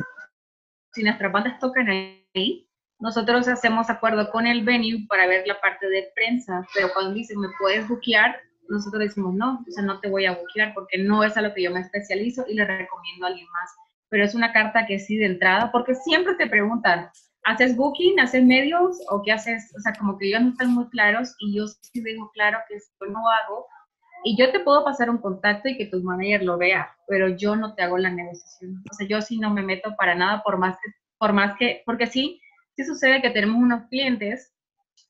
[0.95, 2.69] si nuestras bandas tocan ahí,
[3.01, 7.41] nosotros hacemos acuerdo con el venue para ver la parte de prensa, pero cuando dicen,
[7.41, 8.41] ¿me puedes buquear?
[8.69, 11.53] Nosotros decimos, no, o sea, no te voy a buquear porque no es a lo
[11.53, 13.71] que yo me especializo y le recomiendo a alguien más.
[14.09, 17.11] Pero es una carta que sí de entrada, porque siempre te preguntan,
[17.43, 19.73] ¿haces booking, haces medios o qué haces?
[19.77, 22.77] O sea, como que ellos no están muy claros y yo sí digo claro que
[22.77, 23.67] esto no hago
[24.25, 27.55] y yo te puedo pasar un contacto y que tu manager lo vea, pero yo
[27.57, 28.83] no te hago la negociación.
[28.91, 31.83] O sea, yo sí no me meto para nada, por más que, por más que,
[31.85, 32.41] porque sí,
[32.75, 34.55] sí sucede que tenemos unos clientes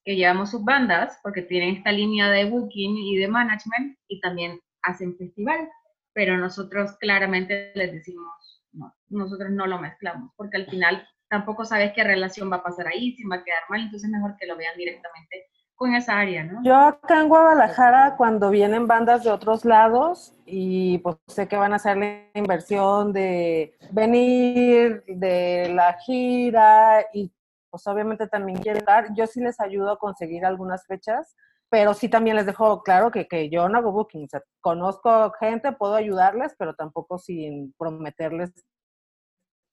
[0.04, 4.60] que llevamos sus bandas, porque tienen esta línea de booking y de management, y también
[4.82, 5.68] hacen festival,
[6.12, 11.92] pero nosotros claramente les decimos, no, nosotros no lo mezclamos, porque al final tampoco sabes
[11.94, 14.56] qué relación va a pasar ahí, si va a quedar mal, entonces mejor que lo
[14.56, 16.62] vean directamente con esa área, ¿no?
[16.62, 21.72] Yo acá en Guadalajara, cuando vienen bandas de otros lados y pues sé que van
[21.72, 27.32] a hacer la inversión de venir, de la gira y
[27.70, 31.34] pues obviamente también quieren dar, yo sí les ayudo a conseguir algunas fechas,
[31.68, 35.32] pero sí también les dejo claro que, que yo no hago booking, o sea, conozco
[35.40, 38.52] gente, puedo ayudarles, pero tampoco sin prometerles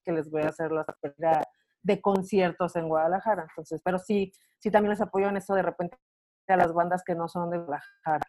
[0.04, 0.84] que les voy a hacer la
[1.82, 3.46] de conciertos en Guadalajara.
[3.48, 5.96] Entonces, pero sí, sí también les apoyo en eso de repente
[6.48, 8.26] a las bandas que no son de Guadalajara.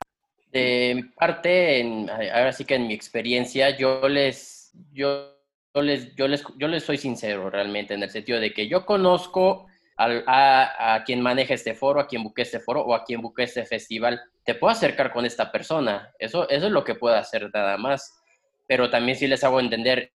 [0.51, 5.35] De parte, ahora sí que en mi experiencia, yo les, yo,
[5.75, 9.65] les, yo les, yo les soy sincero realmente en el sentido de que yo conozco
[9.97, 13.43] a, a, quien maneja este foro, a quien busque este foro o a quien busque
[13.43, 14.21] este festival.
[14.43, 16.13] Te puedo acercar con esta persona.
[16.19, 18.21] Eso, eso es lo que puedo hacer nada más.
[18.67, 20.11] Pero también sí les hago entender,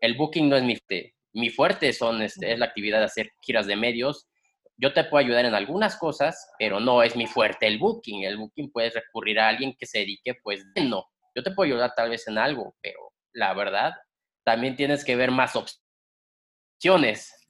[0.00, 0.76] el booking no es mi
[1.32, 4.28] mi fuerte son, este, es la actividad de hacer giras de medios.
[4.76, 8.24] Yo te puedo ayudar en algunas cosas, pero no es mi fuerte el booking.
[8.24, 11.04] El booking puedes recurrir a alguien que se dedique, pues no.
[11.34, 13.92] Yo te puedo ayudar tal vez en algo, pero la verdad,
[14.44, 17.40] también tienes que ver más opciones.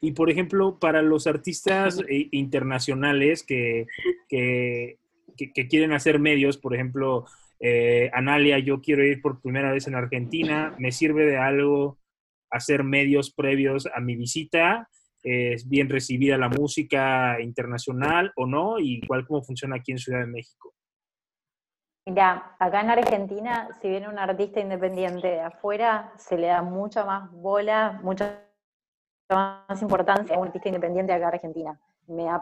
[0.00, 3.86] Y por ejemplo, para los artistas eh, internacionales que,
[4.28, 4.98] que,
[5.36, 7.24] que, quieren hacer medios, por ejemplo,
[7.60, 11.98] eh, Analia, yo quiero ir por primera vez en Argentina, ¿me sirve de algo
[12.50, 14.88] hacer medios previos a mi visita,
[15.22, 20.20] es bien recibida la música internacional o no, y cuál cómo funciona aquí en Ciudad
[20.20, 20.72] de México.
[22.08, 27.04] Mira, acá en Argentina, si viene un artista independiente de afuera, se le da mucha
[27.04, 28.44] más bola, mucha
[29.28, 31.80] más importancia a un artista independiente acá en Argentina.
[32.06, 32.40] Me ha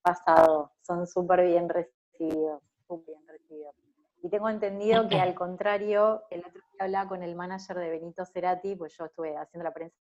[0.00, 3.74] pasado, son súper bien recibidos, súper bien recibidos.
[4.22, 6.42] Y tengo entendido que al contrario, el
[6.84, 9.96] hablaba con el manager de Benito Cerati, pues yo estuve haciendo la prensa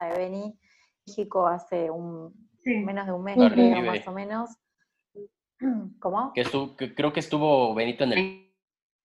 [0.00, 0.58] de Beni,
[1.06, 4.50] México hace un, menos de un mes, creo, más o menos.
[6.00, 6.32] ¿Cómo?
[6.32, 8.54] Que, creo que estuvo Benito en el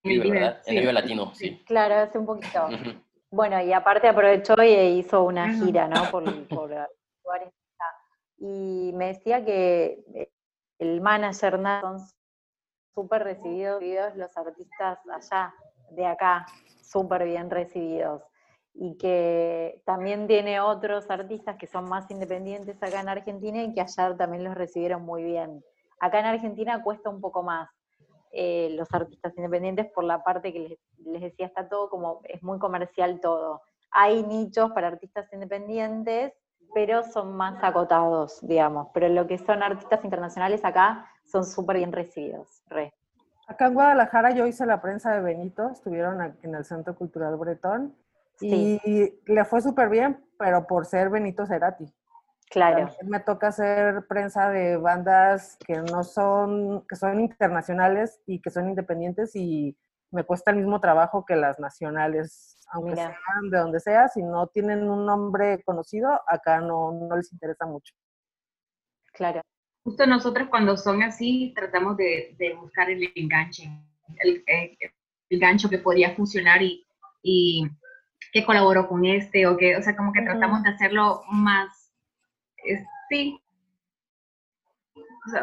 [0.03, 0.61] Vive, ¿verdad?
[0.65, 1.63] En el Vive Latino, sí.
[1.65, 2.67] Claro, hace un poquito.
[3.31, 6.09] Bueno, y aparte aprovechó y hizo una gira, ¿no?
[6.11, 6.69] Por, por
[7.23, 7.53] lugares.
[8.37, 10.31] Y me decía que
[10.79, 11.97] el manager Nathan
[12.93, 15.53] súper recibidos los artistas allá,
[15.91, 16.45] de acá,
[16.81, 18.23] súper bien recibidos.
[18.73, 23.81] Y que también tiene otros artistas que son más independientes acá en Argentina y que
[23.81, 25.63] allá también los recibieron muy bien.
[25.99, 27.69] Acá en Argentina cuesta un poco más
[28.31, 32.43] eh, los artistas independientes por la parte que les, les decía, está todo como, es
[32.43, 33.61] muy comercial todo.
[33.91, 36.33] Hay nichos para artistas independientes,
[36.73, 38.89] pero son más acotados, digamos.
[38.93, 42.61] Pero lo que son artistas internacionales acá son súper bien recibidos.
[42.67, 42.93] Re.
[43.47, 47.95] Acá en Guadalajara yo hice la prensa de Benito, estuvieron en el Centro Cultural Bretón
[48.41, 48.79] y
[49.25, 51.93] le fue súper bien, pero por ser Benito Cerati.
[52.49, 52.89] Claro.
[53.03, 58.69] Me toca hacer prensa de bandas que no son, que son internacionales y que son
[58.69, 59.77] independientes y
[60.11, 64.47] me cuesta el mismo trabajo que las nacionales, aunque sean de donde sea, si no
[64.47, 67.93] tienen un nombre conocido, acá no, no les interesa mucho.
[69.13, 69.41] Claro.
[69.85, 73.69] Justo nosotros cuando son así, tratamos de, de buscar el enganche,
[74.17, 76.87] el, el, gancho que podría funcionar y,
[77.21, 77.67] y
[78.33, 81.93] que colaboró con este, o que, o sea, como que tratamos de hacerlo más,
[83.09, 83.39] sí,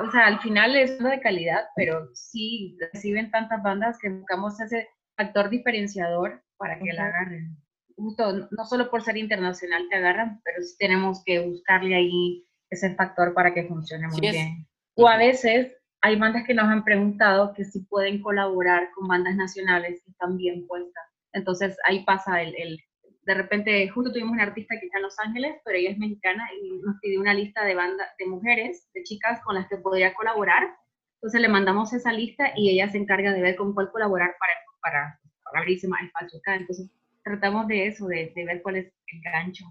[0.04, 4.58] o sea, al final es uno de calidad, pero sí reciben tantas bandas que buscamos
[4.58, 7.56] ese factor diferenciador para que la agarren.
[7.94, 12.94] Justo, no solo por ser internacional te agarran, pero sí tenemos que buscarle ahí ese
[12.94, 14.66] factor para que funcione muy bien.
[14.94, 19.36] O a veces hay bandas que nos han preguntado que si pueden colaborar con bandas
[19.36, 21.04] nacionales que están bien puestas.
[21.32, 22.78] Entonces ahí pasa el, el
[23.24, 26.48] de repente, justo tuvimos una artista que está en Los Ángeles, pero ella es mexicana
[26.60, 30.12] y nos pidió una lista de bandas de mujeres, de chicas con las que podría
[30.14, 30.74] colaborar.
[31.16, 34.52] Entonces le mandamos esa lista y ella se encarga de ver con cuál colaborar para,
[34.80, 36.56] para, para abrirse más espacio acá.
[36.56, 36.90] Entonces
[37.22, 39.66] tratamos de eso, de, de ver cuál es el gancho.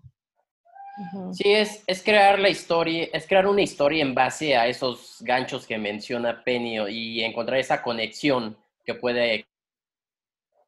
[1.33, 5.65] Sí, es, es crear la historia, es crear una historia en base a esos ganchos
[5.65, 9.45] que menciona Penny y encontrar esa conexión que puede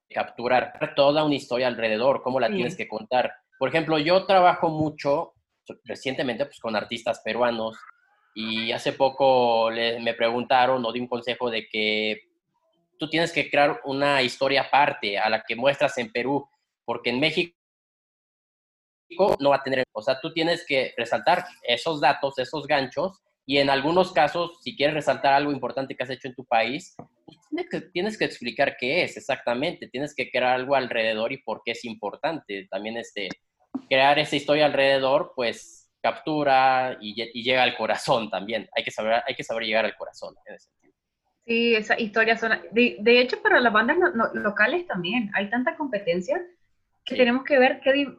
[0.09, 3.33] capturar toda una historia alrededor, cómo la tienes que contar.
[3.59, 5.33] Por ejemplo, yo trabajo mucho
[5.85, 7.77] recientemente pues, con artistas peruanos
[8.35, 12.21] y hace poco me preguntaron o di un consejo de que
[12.97, 16.47] tú tienes que crear una historia aparte a la que muestras en Perú,
[16.85, 17.55] porque en México
[19.39, 23.57] no va a tener, o sea, tú tienes que resaltar esos datos, esos ganchos y
[23.57, 26.95] en algunos casos, si quieres resaltar algo importante que has hecho en tu país,
[27.25, 31.71] pues, tienes, que, explicar qué es exactamente, tienes que crear algo alrededor y por qué
[31.71, 32.67] es importante.
[32.71, 33.27] También este,
[33.89, 38.69] crear esa historia alrededor, pues captura y, llega al corazón también.
[38.75, 40.93] Hay que saber, hay que saber llegar al corazón en ese sentido.
[41.45, 42.51] Sí, esa historia son...
[42.71, 43.97] De, de, hecho, para las bandas
[44.33, 46.41] locales también hay tanta competencia
[47.05, 48.15] que tenemos que ver qué,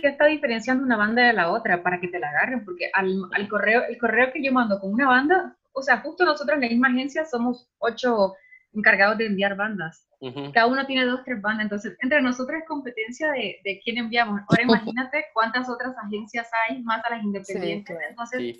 [0.00, 3.28] qué, está diferenciando una banda de la otra para que te la agarren, porque al,
[3.32, 6.62] al, correo, el correo que yo mando con una banda, o sea, justo nosotros en
[6.62, 8.34] la misma agencia somos ocho
[8.72, 10.04] encargados de enviar bandas.
[10.52, 14.40] Cada uno tiene dos, tres bandas, entonces entre nosotros es competencia de, de quién enviamos.
[14.48, 17.96] Ahora imagínate cuántas otras agencias hay, más a las independientes.
[18.10, 18.56] Entonces,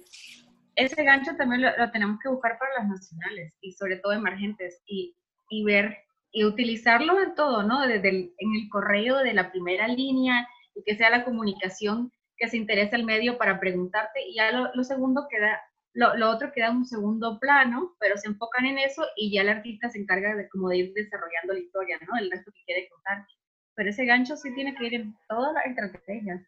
[0.77, 5.17] ese gancho también lo, tenemos que buscar para las nacionales y sobre todo emergentes y,
[5.51, 5.99] y ver
[6.31, 7.81] y utilizarlo en todo, ¿no?
[7.81, 10.47] Desde el, en el correo de la primera línea
[10.79, 14.85] y que sea la comunicación que se interesa el medio para preguntarte y ya lo,
[14.85, 15.61] segundo queda,
[15.93, 19.43] lo, lo, otro queda en un segundo plano, pero se enfocan en eso y ya
[19.43, 22.17] el artista se encarga de como de ir desarrollando la historia, ¿no?
[22.17, 23.27] El resto que quiere contar.
[23.75, 26.41] Pero ese gancho sí tiene que ir en todas las estrategias.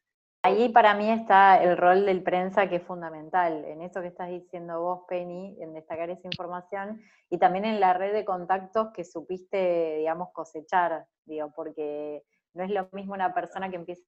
[0.42, 4.30] Ahí para mí está el rol del prensa que es fundamental, en eso que estás
[4.30, 9.04] diciendo vos, Penny, en destacar esa información y también en la red de contactos que
[9.04, 12.22] supiste, digamos, cosechar, digo, porque
[12.54, 14.02] no es lo mismo una persona que empieza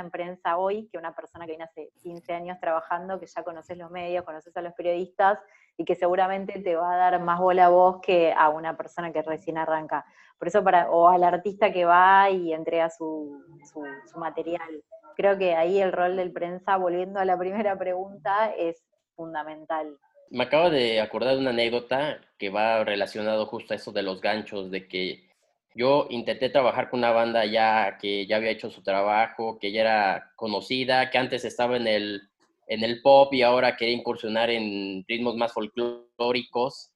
[0.00, 3.76] en prensa hoy que una persona que viene hace 15 años trabajando, que ya conoces
[3.76, 5.38] los medios, conoces a los periodistas
[5.76, 9.12] y que seguramente te va a dar más bola a vos que a una persona
[9.12, 10.04] que recién arranca.
[10.38, 14.82] Por eso, para, o al artista que va y entrega su, su, su material
[15.14, 18.82] creo que ahí el rol del prensa, volviendo a la primera pregunta, es
[19.14, 19.96] fundamental.
[20.30, 24.20] Me acabo de acordar de una anécdota que va relacionado justo a eso de los
[24.20, 25.28] ganchos, de que
[25.74, 29.80] yo intenté trabajar con una banda ya que ya había hecho su trabajo, que ya
[29.80, 32.22] era conocida, que antes estaba en el,
[32.66, 36.90] en el pop y ahora quería incursionar en ritmos más folclóricos.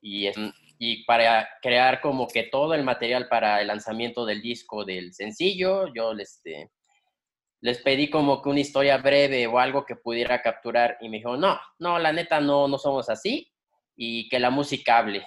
[0.00, 0.28] Y,
[0.78, 5.92] y para crear como que todo el material para el lanzamiento del disco del sencillo,
[5.94, 6.70] yo les, este,
[7.60, 11.36] les pedí como que una historia breve o algo que pudiera capturar y me dijo,
[11.36, 13.52] no, no, la neta no, no somos así
[13.96, 15.26] y que la música hable.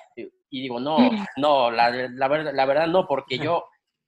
[0.49, 0.97] Y digo, no,
[1.37, 3.65] no, la, la, verdad, la verdad no, porque yo,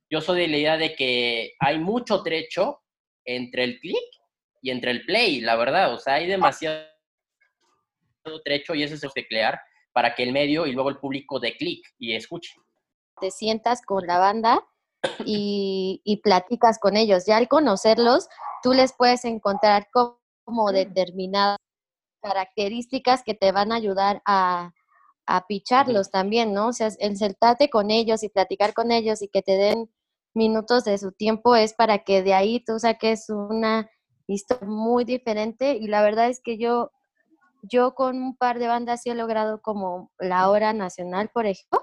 [0.10, 2.80] yo soy de la idea de que hay mucho trecho
[3.26, 4.04] entre el click
[4.62, 6.86] y entre el play, la verdad, o sea, hay demasiado
[8.44, 9.60] trecho y eso es el teclear
[9.94, 12.54] para que el medio y luego el público de clic y escuche.
[13.20, 14.66] Te sientas con la banda
[15.26, 17.26] y, platicas con ellos.
[17.26, 18.30] Ya al conocerlos,
[18.64, 21.58] tú les puedes encontrar como determinadas
[22.22, 24.74] características que te van a ayudar a,
[25.36, 26.68] a picharlos también, ¿no?
[26.68, 29.90] O sea, el sentarte con ellos y platicar con ellos y que te den
[30.34, 33.90] minutos de su tiempo es para que de ahí tú saques una
[34.28, 36.92] historia muy diferente y la verdad es que yo
[37.64, 41.82] yo con un par de bandas sí he logrado como la hora nacional, por ejemplo,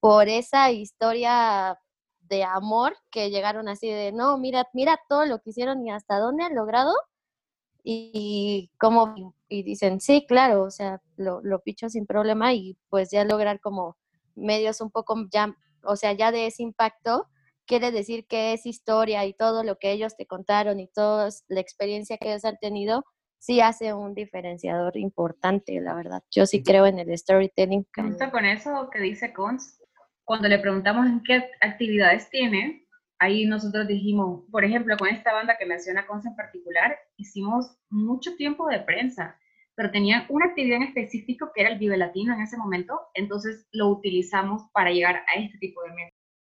[0.00, 1.78] por esa historia
[2.20, 6.18] de amor que llegaron así de, no, mira, mira todo lo que hicieron y hasta
[6.18, 6.94] dónde han logrado.
[7.82, 13.10] Y como, y dicen, sí, claro, o sea, lo, lo picho sin problema y pues
[13.10, 13.96] ya lograr como
[14.34, 17.28] medios un poco ya, o sea, ya de ese impacto,
[17.66, 21.60] quiere decir que es historia y todo lo que ellos te contaron y toda la
[21.60, 23.04] experiencia que ellos han tenido,
[23.38, 26.22] sí hace un diferenciador importante, la verdad.
[26.30, 27.86] Yo sí creo en el storytelling.
[27.94, 29.80] Justo con eso que dice Cons,
[30.24, 32.86] cuando le preguntamos en qué actividades tiene,
[33.18, 38.36] ahí nosotros dijimos, por ejemplo, con esta banda que menciona Cons en particular, hicimos mucho
[38.36, 39.38] tiempo de prensa,
[39.74, 43.66] pero tenían una actividad en específico que era el Vive Latino en ese momento, entonces
[43.72, 46.12] lo utilizamos para llegar a este tipo de medios.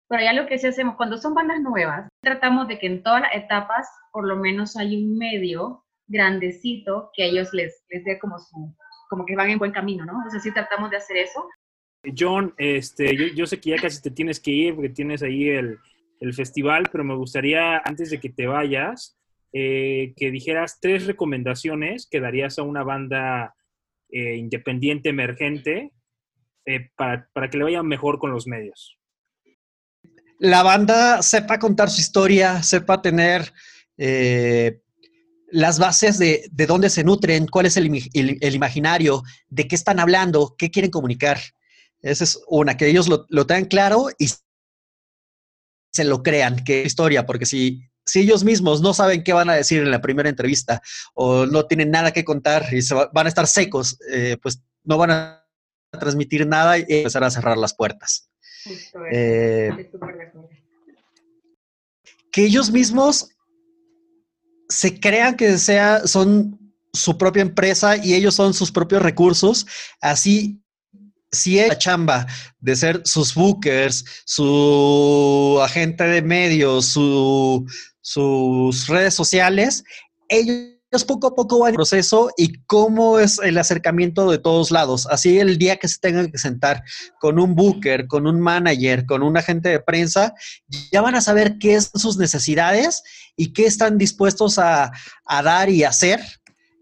[0.10, 3.22] Pero ya lo que sí hacemos, cuando son bandas nuevas, tratamos de que en todas
[3.22, 8.20] las etapas por lo menos hay un medio grandecito que a ellos les, les dé
[8.20, 8.76] como su,
[9.10, 10.14] como que van en buen camino, ¿no?
[10.18, 11.48] Entonces sí tratamos de hacer eso.
[12.18, 15.48] John, este, yo, yo sé que ya casi te tienes que ir porque tienes ahí
[15.50, 15.80] el,
[16.24, 19.18] el festival, pero me gustaría, antes de que te vayas,
[19.52, 23.54] eh, que dijeras tres recomendaciones que darías a una banda
[24.10, 25.92] eh, independiente emergente
[26.66, 28.98] eh, para, para que le vaya mejor con los medios.
[30.40, 33.54] La banda sepa contar su historia, sepa tener
[35.48, 39.76] las bases de, de, dónde se nutren, cuál es el, el, el, imaginario, de qué
[39.76, 41.38] están hablando, qué quieren comunicar.
[42.02, 44.28] Esa es una, que ellos lo, lo tengan claro y
[45.94, 49.56] se lo crean, que historia, porque si, si ellos mismos no saben qué van a
[49.56, 50.82] decir en la primera entrevista
[51.14, 54.62] o no tienen nada que contar y se va, van a estar secos, eh, pues
[54.84, 55.48] no van a
[55.92, 58.28] transmitir nada y empezar a cerrar las puertas.
[59.12, 59.92] Eh,
[62.32, 63.30] que ellos mismos
[64.70, 66.60] se crean que sea, son
[66.92, 69.68] su propia empresa y ellos son sus propios recursos,
[70.02, 70.63] así
[71.34, 72.28] si es la chamba
[72.60, 77.66] de ser sus bookers, su agente de medios, su,
[78.02, 79.84] sus redes sociales,
[80.30, 80.74] ellos
[81.08, 85.08] poco a poco van el proceso y cómo es el acercamiento de todos lados.
[85.10, 86.84] Así el día que se tengan que sentar
[87.20, 90.36] con un booker, con un manager, con un agente de prensa,
[90.92, 93.02] ya van a saber qué son sus necesidades
[93.36, 94.92] y qué están dispuestos a,
[95.26, 96.22] a dar y hacer.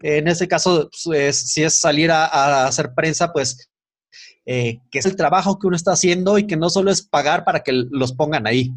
[0.02, 3.71] En ese caso, pues, si es salir a hacer prensa, pues
[4.46, 7.44] eh, que es el trabajo que uno está haciendo y que no solo es pagar
[7.44, 8.72] para que los pongan ahí.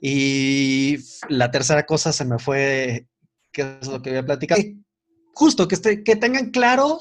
[0.00, 3.06] Y la tercera cosa se me fue,
[3.52, 4.58] que es lo que voy a platicar.
[5.34, 6.98] Justo, que, que tengan claro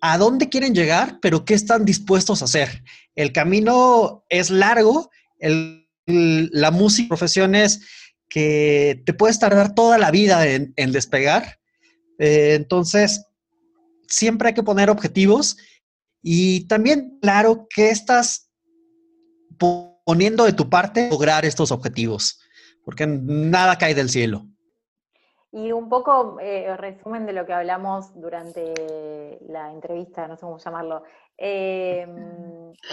[0.00, 2.84] a dónde quieren llegar, pero qué están dispuestos a hacer.
[3.14, 7.80] El camino es largo, el, la música, profesiones
[8.28, 11.58] que te puedes tardar toda la vida en, en despegar.
[12.18, 13.24] Eh, entonces,
[14.06, 15.56] siempre hay que poner objetivos
[16.22, 18.50] y también, claro, que estás
[19.58, 22.40] poniendo de tu parte lograr estos objetivos,
[22.84, 24.42] porque nada cae del cielo.
[25.50, 30.58] Y un poco eh, resumen de lo que hablamos durante la entrevista, no sé cómo
[30.58, 31.04] llamarlo,
[31.38, 32.06] eh,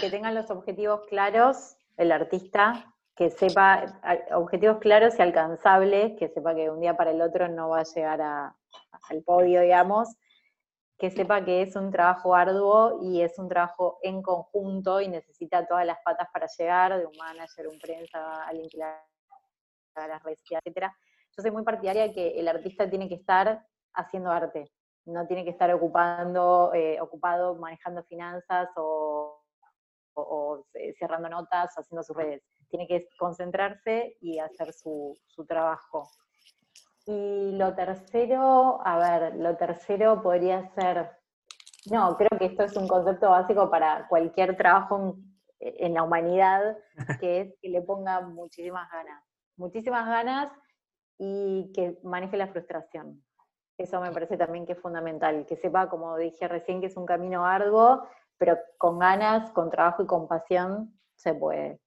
[0.00, 4.00] que tengan los objetivos claros, el artista, que sepa
[4.34, 7.80] objetivos claros y alcanzables, que sepa que de un día para el otro no va
[7.80, 8.56] a llegar a,
[9.08, 10.16] al podio, digamos,
[10.98, 15.66] que sepa que es un trabajo arduo y es un trabajo en conjunto y necesita
[15.66, 19.02] todas las patas para llegar, de un manager, un prensa, alguien que la
[20.06, 20.94] las redes, etcétera.
[21.36, 24.70] Yo soy muy partidaria de que el artista tiene que estar haciendo arte,
[25.06, 29.42] no tiene que estar ocupando, eh, ocupado manejando finanzas o,
[30.14, 30.66] o, o,
[30.98, 32.42] cerrando notas, haciendo sus redes.
[32.68, 36.10] Tiene que concentrarse y hacer su, su trabajo.
[37.06, 41.10] Y lo tercero, a ver, lo tercero podría ser,
[41.90, 45.14] no, creo que esto es un concepto básico para cualquier trabajo
[45.60, 46.76] en, en la humanidad,
[47.20, 49.22] que es que le ponga muchísimas ganas,
[49.56, 50.50] muchísimas ganas
[51.18, 53.22] y que maneje la frustración.
[53.78, 57.06] Eso me parece también que es fundamental, que sepa, como dije recién, que es un
[57.06, 61.80] camino arduo, pero con ganas, con trabajo y con pasión se puede.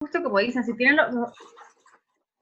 [0.00, 1.32] Justo como dicen, si tienen los,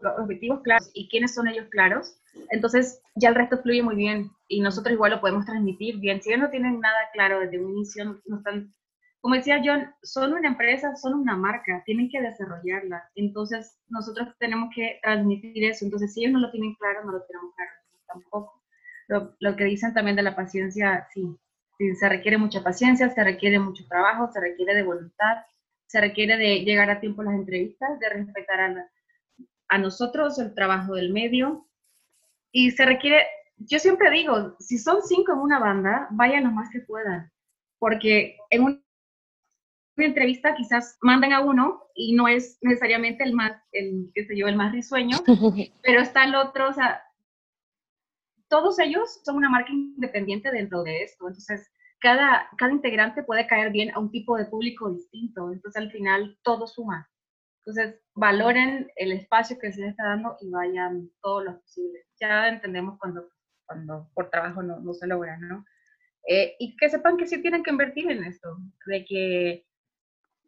[0.01, 2.19] los objetivos claros y quiénes son ellos claros,
[2.51, 6.23] entonces ya el resto fluye muy bien y nosotros igual lo podemos transmitir bien.
[6.23, 8.75] Si ellos no tienen nada claro desde un inicio, no están,
[9.21, 13.11] como decía John, son una empresa, son una marca, tienen que desarrollarla.
[13.15, 15.85] Entonces nosotros tenemos que transmitir eso.
[15.85, 17.71] Entonces si ellos no lo tienen claro, no lo tenemos claro
[18.07, 18.63] tampoco.
[19.09, 21.37] Lo, lo que dicen también de la paciencia, sí,
[21.79, 25.45] sí, se requiere mucha paciencia, se requiere mucho trabajo, se requiere de voluntad,
[25.87, 28.89] se requiere de llegar a tiempo a las entrevistas, de respetar a la
[29.69, 31.69] a nosotros el trabajo del medio
[32.51, 33.27] y se requiere
[33.59, 37.31] yo siempre digo, si son cinco en una banda, vayan lo más que puedan,
[37.79, 38.81] porque en una
[39.97, 44.47] entrevista quizás mandan a uno y no es necesariamente el más, el, qué sé yo,
[44.47, 45.19] el más risueño,
[45.83, 47.03] pero está el otro, o sea,
[48.49, 51.69] todos ellos son una marca independiente dentro de esto, entonces
[52.01, 56.39] cada, cada integrante puede caer bien a un tipo de público distinto, entonces al final
[56.43, 57.11] todo suma.
[57.69, 62.07] Entonces, valoren el espacio que se les está dando y vayan todo lo posible.
[62.19, 63.29] Ya entendemos cuando,
[63.67, 65.67] cuando por trabajo no, no se logra, ¿no?
[66.27, 68.57] Eh, y que sepan que sí tienen que invertir en esto,
[68.87, 69.67] de que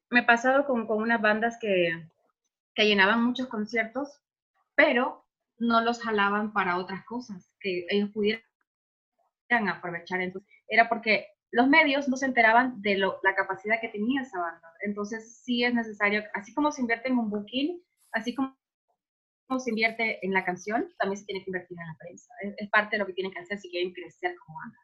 [0.09, 1.91] me he pasado con, con unas bandas que,
[2.75, 4.23] que llenaban muchos conciertos,
[4.75, 5.27] pero
[5.59, 8.43] no los jalaban para otras cosas que ellos pudieran
[9.69, 10.23] aprovechar.
[10.23, 14.39] Entonces, era porque los medios no se enteraban de lo, la capacidad que tenía esa
[14.39, 14.73] banda.
[14.83, 17.83] Entonces, sí es necesario, así como se invierte en un booking,
[18.13, 18.55] así como
[19.59, 22.33] se invierte en la canción, también se tiene que invertir en la prensa.
[22.59, 24.79] Es, parte de lo que tienen que hacer si quieren crecer como banda.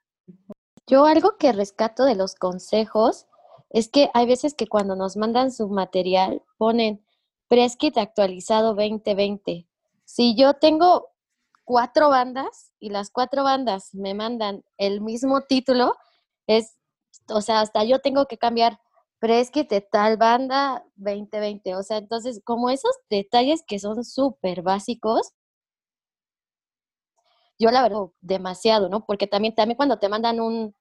[0.89, 3.27] Yo algo que rescato de los consejos
[3.71, 7.05] es que hay veces que cuando nos mandan su material ponen
[7.49, 9.69] Preskit actualizado 2020.
[10.05, 11.11] Si yo tengo
[11.65, 15.95] cuatro bandas y las cuatro bandas me mandan el mismo título,
[16.47, 16.77] es,
[17.29, 18.79] o sea, hasta yo tengo que cambiar
[19.19, 21.75] Preskit de tal banda 2020.
[21.77, 25.33] O sea, entonces, como esos detalles que son súper básicos,
[27.59, 29.05] yo la verdad, demasiado, ¿no?
[29.07, 30.75] Porque también, también cuando te mandan un,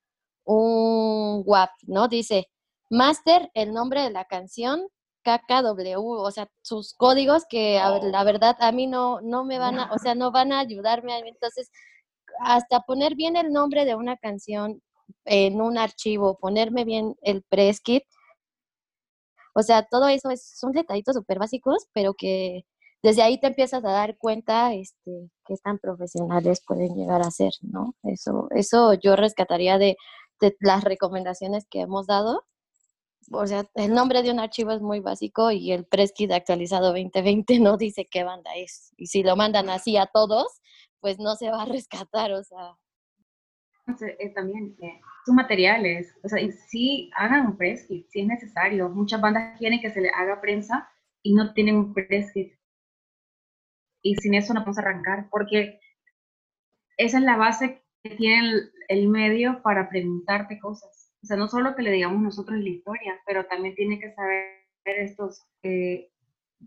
[0.44, 2.08] un WAP, ¿no?
[2.08, 2.48] Dice,
[2.90, 4.82] Master, el nombre de la canción,
[5.24, 9.92] KKW, o sea, sus códigos que la verdad a mí no, no me van a,
[9.92, 11.18] o sea, no van a ayudarme.
[11.18, 11.70] Entonces,
[12.40, 14.82] hasta poner bien el nombre de una canción
[15.24, 18.04] en un archivo, ponerme bien el press kit,
[19.54, 22.64] o sea, todo eso es, son detallitos súper básicos, pero que
[23.02, 27.52] desde ahí te empiezas a dar cuenta este, qué tan profesionales pueden llegar a ser,
[27.62, 27.94] ¿no?
[28.02, 29.96] Eso, eso yo rescataría de,
[30.40, 32.44] de las recomendaciones que hemos dado
[33.32, 36.88] o sea, el nombre de un archivo es muy básico y el press kit actualizado
[36.88, 38.92] 2020 no dice qué banda es.
[38.96, 40.46] Y si lo mandan así a todos,
[41.00, 42.76] pues no se va a rescatar, o sea.
[44.18, 48.88] Eh, también eh, sus materiales, o sea, sí hagan un press kit, si es necesario.
[48.88, 50.88] Muchas bandas quieren que se le haga prensa
[51.22, 52.52] y no tienen un press kit.
[54.02, 55.80] Y sin eso no podemos arrancar, porque
[56.96, 61.48] esa es la base que tiene el, el medio para preguntarte cosas o sea, no
[61.48, 66.08] solo que le digamos nosotros la historia, pero también tiene que saber estos, eh,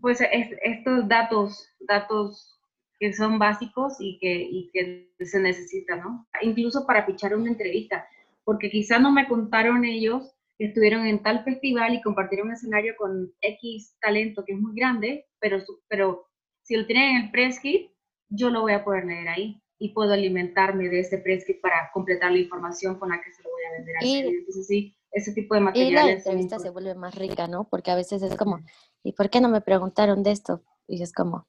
[0.02, 2.59] pues estos datos, datos
[3.00, 6.28] que son básicos y que, y que se necesitan, ¿no?
[6.42, 8.06] Incluso para pichar una entrevista,
[8.44, 12.94] porque quizá no me contaron ellos que estuvieron en tal festival y compartieron un escenario
[12.98, 16.26] con X talento que es muy grande, pero, pero
[16.62, 17.90] si lo tienen en el press kit,
[18.28, 21.90] yo lo voy a poder leer ahí y puedo alimentarme de ese press kit para
[21.94, 25.32] completar la información con la que se lo voy a vender a Entonces sí, ese
[25.32, 26.04] tipo de materiales.
[26.04, 27.64] Y la entrevista se vuelve más rica, ¿no?
[27.64, 28.60] Porque a veces es como,
[29.02, 30.62] ¿y por qué no me preguntaron de esto?
[30.86, 31.46] Y es como,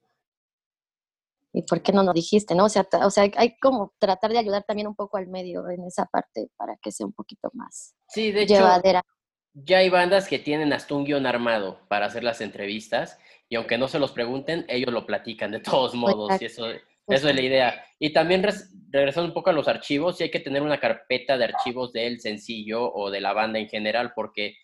[1.54, 2.56] ¿y por qué no nos dijiste?
[2.56, 2.66] ¿no?
[2.66, 5.84] O sea, o sea, hay como tratar de ayudar también un poco al medio en
[5.84, 9.04] esa parte para que sea un poquito más sí, de llevadera.
[9.54, 13.18] ya hay bandas que tienen hasta un guion armado para hacer las entrevistas
[13.50, 16.42] y aunque no se los pregunten, ellos lo platican de todos modos.
[16.42, 16.66] Y eso
[17.08, 17.86] eso es la idea.
[18.00, 18.44] Y también
[18.90, 22.20] regresando un poco a los archivos, sí hay que tener una carpeta de archivos del
[22.20, 24.58] sencillo o de la banda en general, porque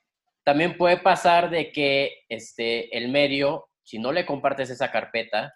[0.43, 5.53] también puede pasar de que este, el medio, si no le compartes esa carpeta,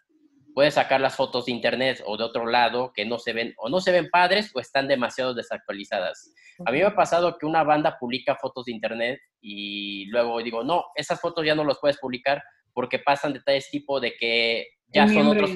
[0.53, 3.69] puede sacar las fotos de internet o de otro lado que no se ven o
[3.69, 6.33] no se ven padres o están demasiado desactualizadas.
[6.65, 10.63] A mí me ha pasado que una banda publica fotos de internet y luego digo,
[10.63, 12.43] no, esas fotos ya no las puedes publicar
[12.73, 15.51] porque pasan detalles tipo de que ya son, otros,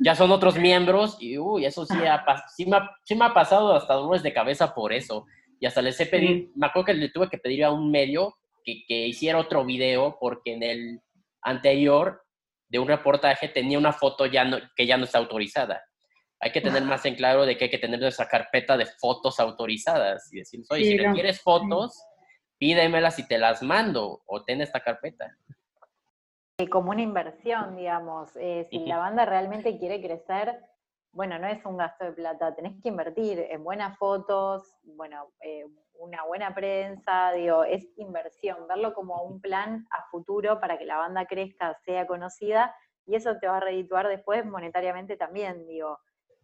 [0.00, 2.24] ya son otros miembros y uy, eso sí, ha,
[2.56, 5.26] sí, me ha, sí me ha pasado hasta dolores de cabeza por eso.
[5.60, 8.36] Y hasta les he pedido, me acuerdo que le tuve que pedir a un medio
[8.64, 11.00] que, que hiciera otro video porque en el
[11.42, 12.22] anterior
[12.68, 15.82] de un reportaje tenía una foto ya no, que ya no está autorizada.
[16.40, 19.40] Hay que tener más en claro de que hay que tener esa carpeta de fotos
[19.40, 22.00] autorizadas y decir, oye, si le quieres fotos,
[22.58, 25.36] pídemelas y te las mando o ten esta carpeta
[26.66, 28.34] como una inversión, digamos.
[28.36, 30.58] Eh, si la banda realmente quiere crecer,
[31.12, 35.64] bueno, no es un gasto de plata, tenés que invertir en buenas fotos, bueno, eh,
[35.94, 40.98] una buena prensa, digo, es inversión, verlo como un plan a futuro para que la
[40.98, 42.74] banda crezca, sea conocida,
[43.06, 45.98] y eso te va a redituar después monetariamente también, digo.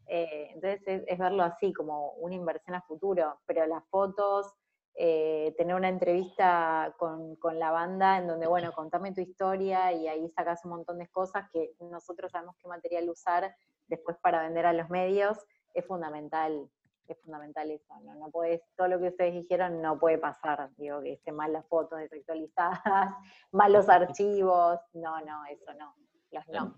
[0.07, 4.53] Eh, entonces es, verlo así, como una inversión a futuro, pero las fotos,
[4.97, 10.29] eh, tener una entrevista con, la banda en donde, bueno, contame tu historia y ahí
[10.31, 13.55] sacas un montón de cosas que nosotros sabemos qué material usar
[13.89, 15.39] después para vender a los medios
[15.75, 16.69] es fundamental,
[17.09, 18.15] es fundamental eso, ¿no?
[18.15, 21.67] No puedes, todo lo que ustedes dijeron no puede pasar, digo, que estén mal las
[21.67, 22.81] fotos desactualizadas,
[23.53, 25.95] mal los archivos, no, no, eso no,
[26.31, 26.75] los no.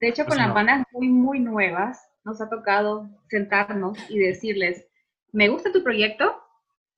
[0.00, 0.54] De hecho, con Pues las no.
[0.54, 4.86] bandas muy, muy nuevas, nos ha tocado sentarnos y decirles,
[5.32, 6.40] me gusta tu proyecto,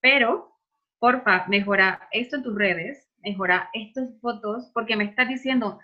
[0.00, 0.52] pero
[0.98, 5.80] porfa, mejora esto en tus redes, mejora estas fotos, porque me estás diciendo,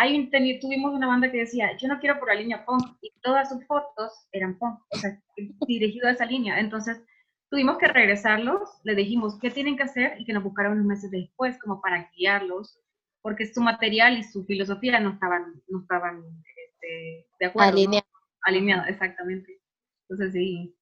[0.00, 0.30] hay
[0.60, 3.64] tuvimos una banda que decía, yo no quiero por la línea punk, y todas sus
[3.66, 5.20] fotos eran punk, o sea,
[5.68, 6.58] dirigido a esa línea.
[6.58, 7.02] Entonces,
[7.50, 11.10] tuvimos que regresarlos, les dijimos qué tienen que hacer y que nos buscaron unos meses
[11.10, 12.78] después como para guiarlos,
[13.22, 16.24] porque su material y su filosofía no estaban, no estaban
[16.66, 17.72] este, de acuerdo.
[17.72, 17.76] ¿no?
[17.78, 18.04] Alinea-
[18.42, 19.60] Alineado, exactamente.
[20.08, 20.74] Entonces sí,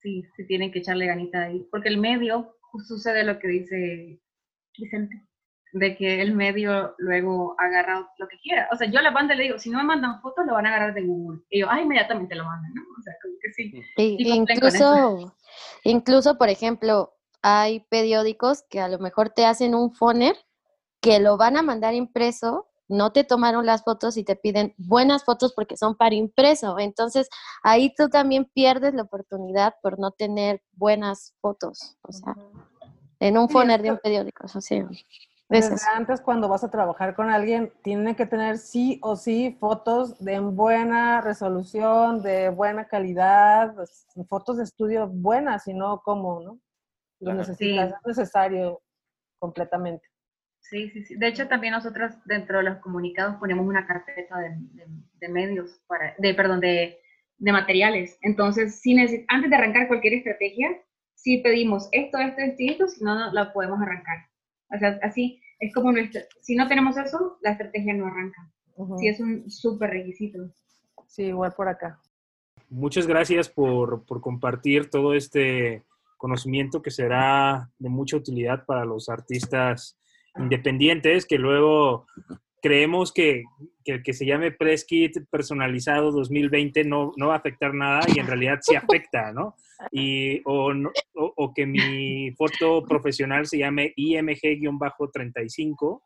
[0.00, 1.64] sí, sí tienen que echarle ganita ahí.
[1.70, 4.20] Porque el medio, pues, sucede lo que dice
[4.76, 5.22] Vicente,
[5.72, 8.68] de que el medio luego agarra lo que quiera.
[8.72, 10.66] O sea, yo a la banda le digo, si no me mandan fotos, lo van
[10.66, 11.40] a agarrar de Google.
[11.50, 12.82] Y yo, ah, inmediatamente lo mandan, ¿no?
[12.98, 13.82] O sea, como que sí.
[13.96, 15.34] Sí, incluso,
[15.84, 20.36] incluso, por ejemplo, hay periódicos que a lo mejor te hacen un foner
[21.00, 25.24] que lo van a mandar impreso, no te tomaron las fotos y te piden buenas
[25.24, 26.78] fotos porque son para impreso.
[26.78, 27.28] Entonces,
[27.62, 31.96] ahí tú también pierdes la oportunidad por no tener buenas fotos.
[32.02, 32.36] O sea,
[33.20, 34.46] en un Sí, foner de un periódico.
[34.46, 35.04] O sea, es
[35.48, 40.18] Desde antes, cuando vas a trabajar con alguien, tiene que tener sí o sí fotos
[40.24, 46.52] de buena resolución, de buena calidad, pues, fotos de estudio buenas, si no, ¿cómo, no?
[47.20, 47.38] Lo Claro.
[47.38, 47.94] necesitas, Sí.
[48.00, 48.82] es necesario
[49.38, 50.04] completamente.
[50.60, 51.16] Sí, sí, sí.
[51.16, 55.80] De hecho, también nosotros dentro de los comunicados ponemos una carpeta de, de- de medios,
[55.86, 56.98] para, de, perdón, de,
[57.38, 58.18] de materiales.
[58.22, 58.96] Entonces, si
[59.28, 60.70] antes de arrancar cualquier estrategia,
[61.14, 64.26] si pedimos esto, esto, esto esto, si no, no la podemos arrancar.
[64.74, 68.50] O sea, así es como nuestra, si no tenemos eso, la estrategia no arranca.
[68.76, 68.98] Ujú.
[68.98, 70.50] Sí, es un súper requisito.
[71.06, 72.00] Sí, igual por acá.
[72.68, 75.84] Muchas gracias por, por compartir todo este
[76.16, 79.96] conocimiento que será de mucha utilidad para los artistas
[80.38, 82.06] independientes que luego
[82.62, 83.44] creemos que,
[83.84, 88.00] que el que se llame Press Kit personalizado 2020 no, no va a afectar nada
[88.14, 89.54] y en realidad sí afecta, ¿no?
[89.92, 96.02] Y, o, no- o- que mi foto profesional se llame IMG-35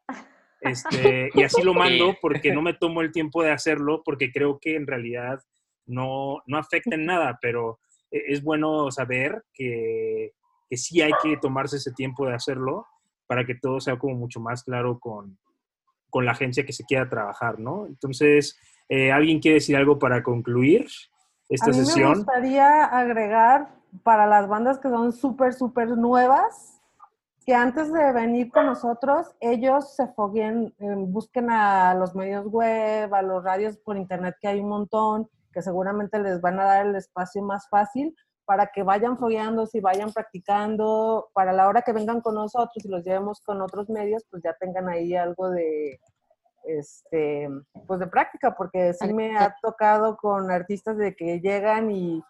[0.60, 4.58] este, y así lo mando porque no me tomo el tiempo de hacerlo porque creo
[4.60, 5.40] que en realidad
[5.86, 7.80] no, no afecta en nada, pero
[8.10, 10.32] e- es bueno saber que,
[10.68, 12.86] que sí hay que tomarse ese tiempo de hacerlo
[13.26, 15.38] para que todo sea como mucho más claro con,
[16.10, 17.86] con la agencia que se quiera trabajar, ¿no?
[17.86, 18.58] Entonces,
[18.88, 20.86] eh, ¿alguien quiere decir algo para concluir
[21.48, 22.14] esta a mí me sesión?
[22.14, 26.80] gustaría agregar para las bandas que son súper, súper nuevas,
[27.46, 33.12] que antes de venir con nosotros, ellos se foguen, eh, busquen a los medios web,
[33.14, 36.86] a los radios por internet, que hay un montón, que seguramente les van a dar
[36.86, 38.14] el espacio más fácil
[38.50, 42.88] para que vayan fogueándose y vayan practicando, para la hora que vengan con nosotros y
[42.88, 46.00] los llevemos con otros medios, pues ya tengan ahí algo de,
[46.64, 47.48] este,
[47.86, 52.24] pues de práctica, porque sí me ha tocado con artistas de que llegan y,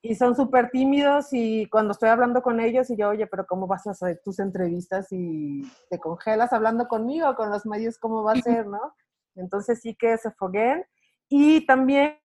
[0.00, 3.66] y son súper tímidos y cuando estoy hablando con ellos y yo, oye, pero ¿cómo
[3.66, 8.32] vas a hacer tus entrevistas y te congelas hablando conmigo, con los medios, cómo va
[8.32, 8.94] a ser, no?
[9.34, 10.86] Entonces sí que se fogueen.
[11.28, 12.21] Y también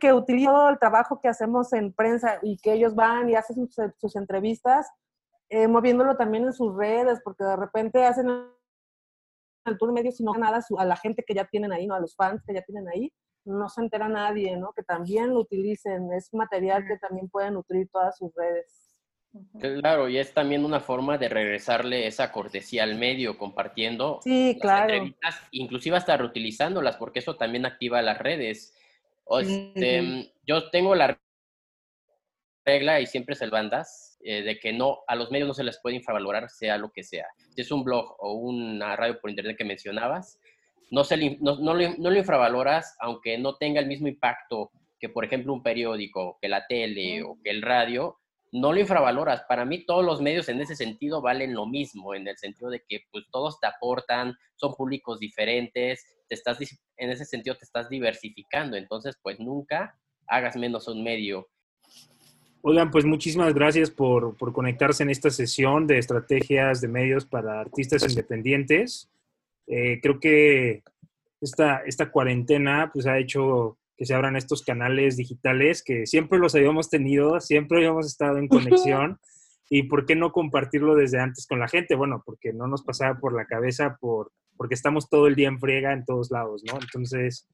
[0.00, 3.68] que utilizo todo el trabajo que hacemos en prensa y que ellos van y hacen
[3.68, 4.90] sus, sus entrevistas,
[5.48, 8.28] eh, moviéndolo también en sus redes, porque de repente hacen
[9.64, 11.94] el tour medio sino nada a la gente que ya tienen ahí, ¿no?
[11.94, 13.12] A los fans que ya tienen ahí,
[13.44, 14.72] no se entera nadie, ¿no?
[14.72, 18.82] Que también lo utilicen, es material que también puede nutrir todas sus redes.
[19.60, 24.62] Claro, y es también una forma de regresarle esa cortesía al medio, compartiendo Sí, las
[24.62, 24.92] claro.
[24.94, 28.74] entrevistas, inclusive hasta reutilizándolas, porque eso también activa las redes.
[29.26, 30.32] O este.
[30.46, 31.18] Yo tengo la
[32.64, 35.64] regla, y siempre es el bandas, eh, de que no, a los medios no se
[35.64, 37.26] les puede infravalorar, sea lo que sea.
[37.54, 40.40] Si es un blog o una radio por internet que mencionabas,
[40.90, 45.08] no, se le- no, no no lo infravaloras, aunque no tenga el mismo impacto que,
[45.08, 48.18] por ejemplo, un periódico, que la tele o que el radio,
[48.60, 49.42] no lo infravaloras.
[49.48, 52.82] Para mí todos los medios en ese sentido valen lo mismo, en el sentido de
[52.88, 57.88] que pues todos te aportan, son públicos diferentes, te estás, en ese sentido te estás
[57.88, 61.48] diversificando, entonces pues nunca hagas menos un medio.
[62.62, 67.60] Oigan, pues muchísimas gracias por, por conectarse en esta sesión de estrategias de medios para
[67.60, 69.08] artistas independientes.
[69.68, 70.82] Eh, creo que
[71.40, 76.54] esta, esta cuarentena pues, ha hecho que se abran estos canales digitales que siempre los
[76.54, 79.18] habíamos tenido, siempre habíamos estado en conexión.
[79.70, 81.96] ¿Y por qué no compartirlo desde antes con la gente?
[81.96, 85.58] Bueno, porque no nos pasaba por la cabeza, por, porque estamos todo el día en
[85.58, 86.78] friega en todos lados, ¿no?
[86.80, 87.48] Entonces,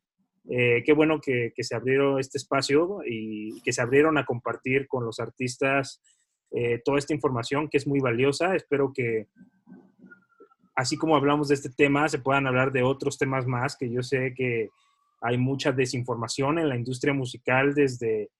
[0.51, 5.05] Eh, qué bueno que, se abrieron este espacio y que se abrieron a compartir con
[5.05, 6.03] los artistas
[6.51, 8.57] eh, toda esta información que es muy valiosa.
[8.57, 9.29] Espero que,
[10.75, 14.03] así como hablamos de este tema, se puedan hablar de otros temas más, que yo
[14.03, 14.71] sé que
[15.23, 18.31] hay mucha desinformación en la industria musical desde,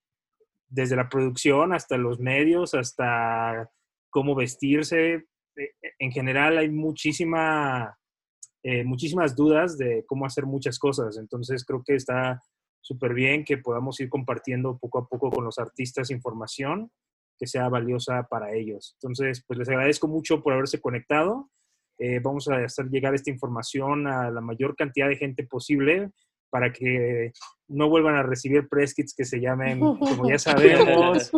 [0.69, 3.71] desde la producción hasta los medios, hasta
[4.11, 5.25] cómo vestirse.
[5.57, 7.97] Eh, en general hay muchísima
[8.65, 11.19] eh, muchísimas dudas de cómo hacer muchas cosas.
[11.19, 12.41] Entonces creo que está
[12.81, 16.91] súper bien que podamos ir compartiendo poco a poco con los artistas información
[17.39, 18.97] que sea valiosa para ellos.
[19.01, 21.51] Entonces, pues les agradezco mucho por haberse conectado.
[21.99, 26.11] Eh, vamos a hacer llegar esta información a la mayor cantidad de gente posible
[26.53, 27.33] para que
[27.67, 31.33] no vuelvan a recibir press kits que se llamen, como ya sabemos,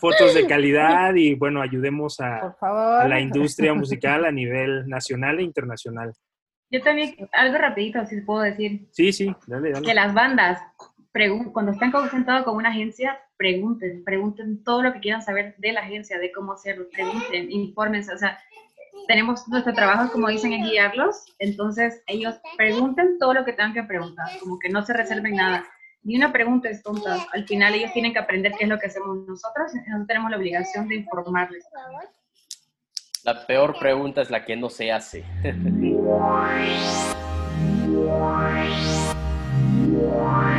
[0.00, 5.42] fotos de calidad y bueno, ayudemos a, a la industria musical a nivel nacional e
[5.42, 6.14] internacional.
[6.70, 8.88] Yo también, algo rapidito, si puedo decir.
[8.92, 9.86] Sí, sí, dale, dale.
[9.86, 10.58] Que las bandas,
[11.52, 15.80] cuando están concentrados con una agencia, pregunten, pregunten todo lo que quieran saber de la
[15.80, 18.38] agencia, de cómo hacerlo, pregunten, infórmense, o sea,
[19.06, 21.24] tenemos nuestro trabajo, como dicen, es guiarlos.
[21.38, 25.64] Entonces, ellos preguntan todo lo que tengan que preguntar, como que no se reserven nada.
[26.02, 27.26] Ni una pregunta es tonta.
[27.32, 29.74] Al final, ellos tienen que aprender qué es lo que hacemos nosotros.
[29.74, 31.64] Nosotros tenemos la obligación de informarles.
[33.24, 35.24] La peor pregunta es la que no se hace.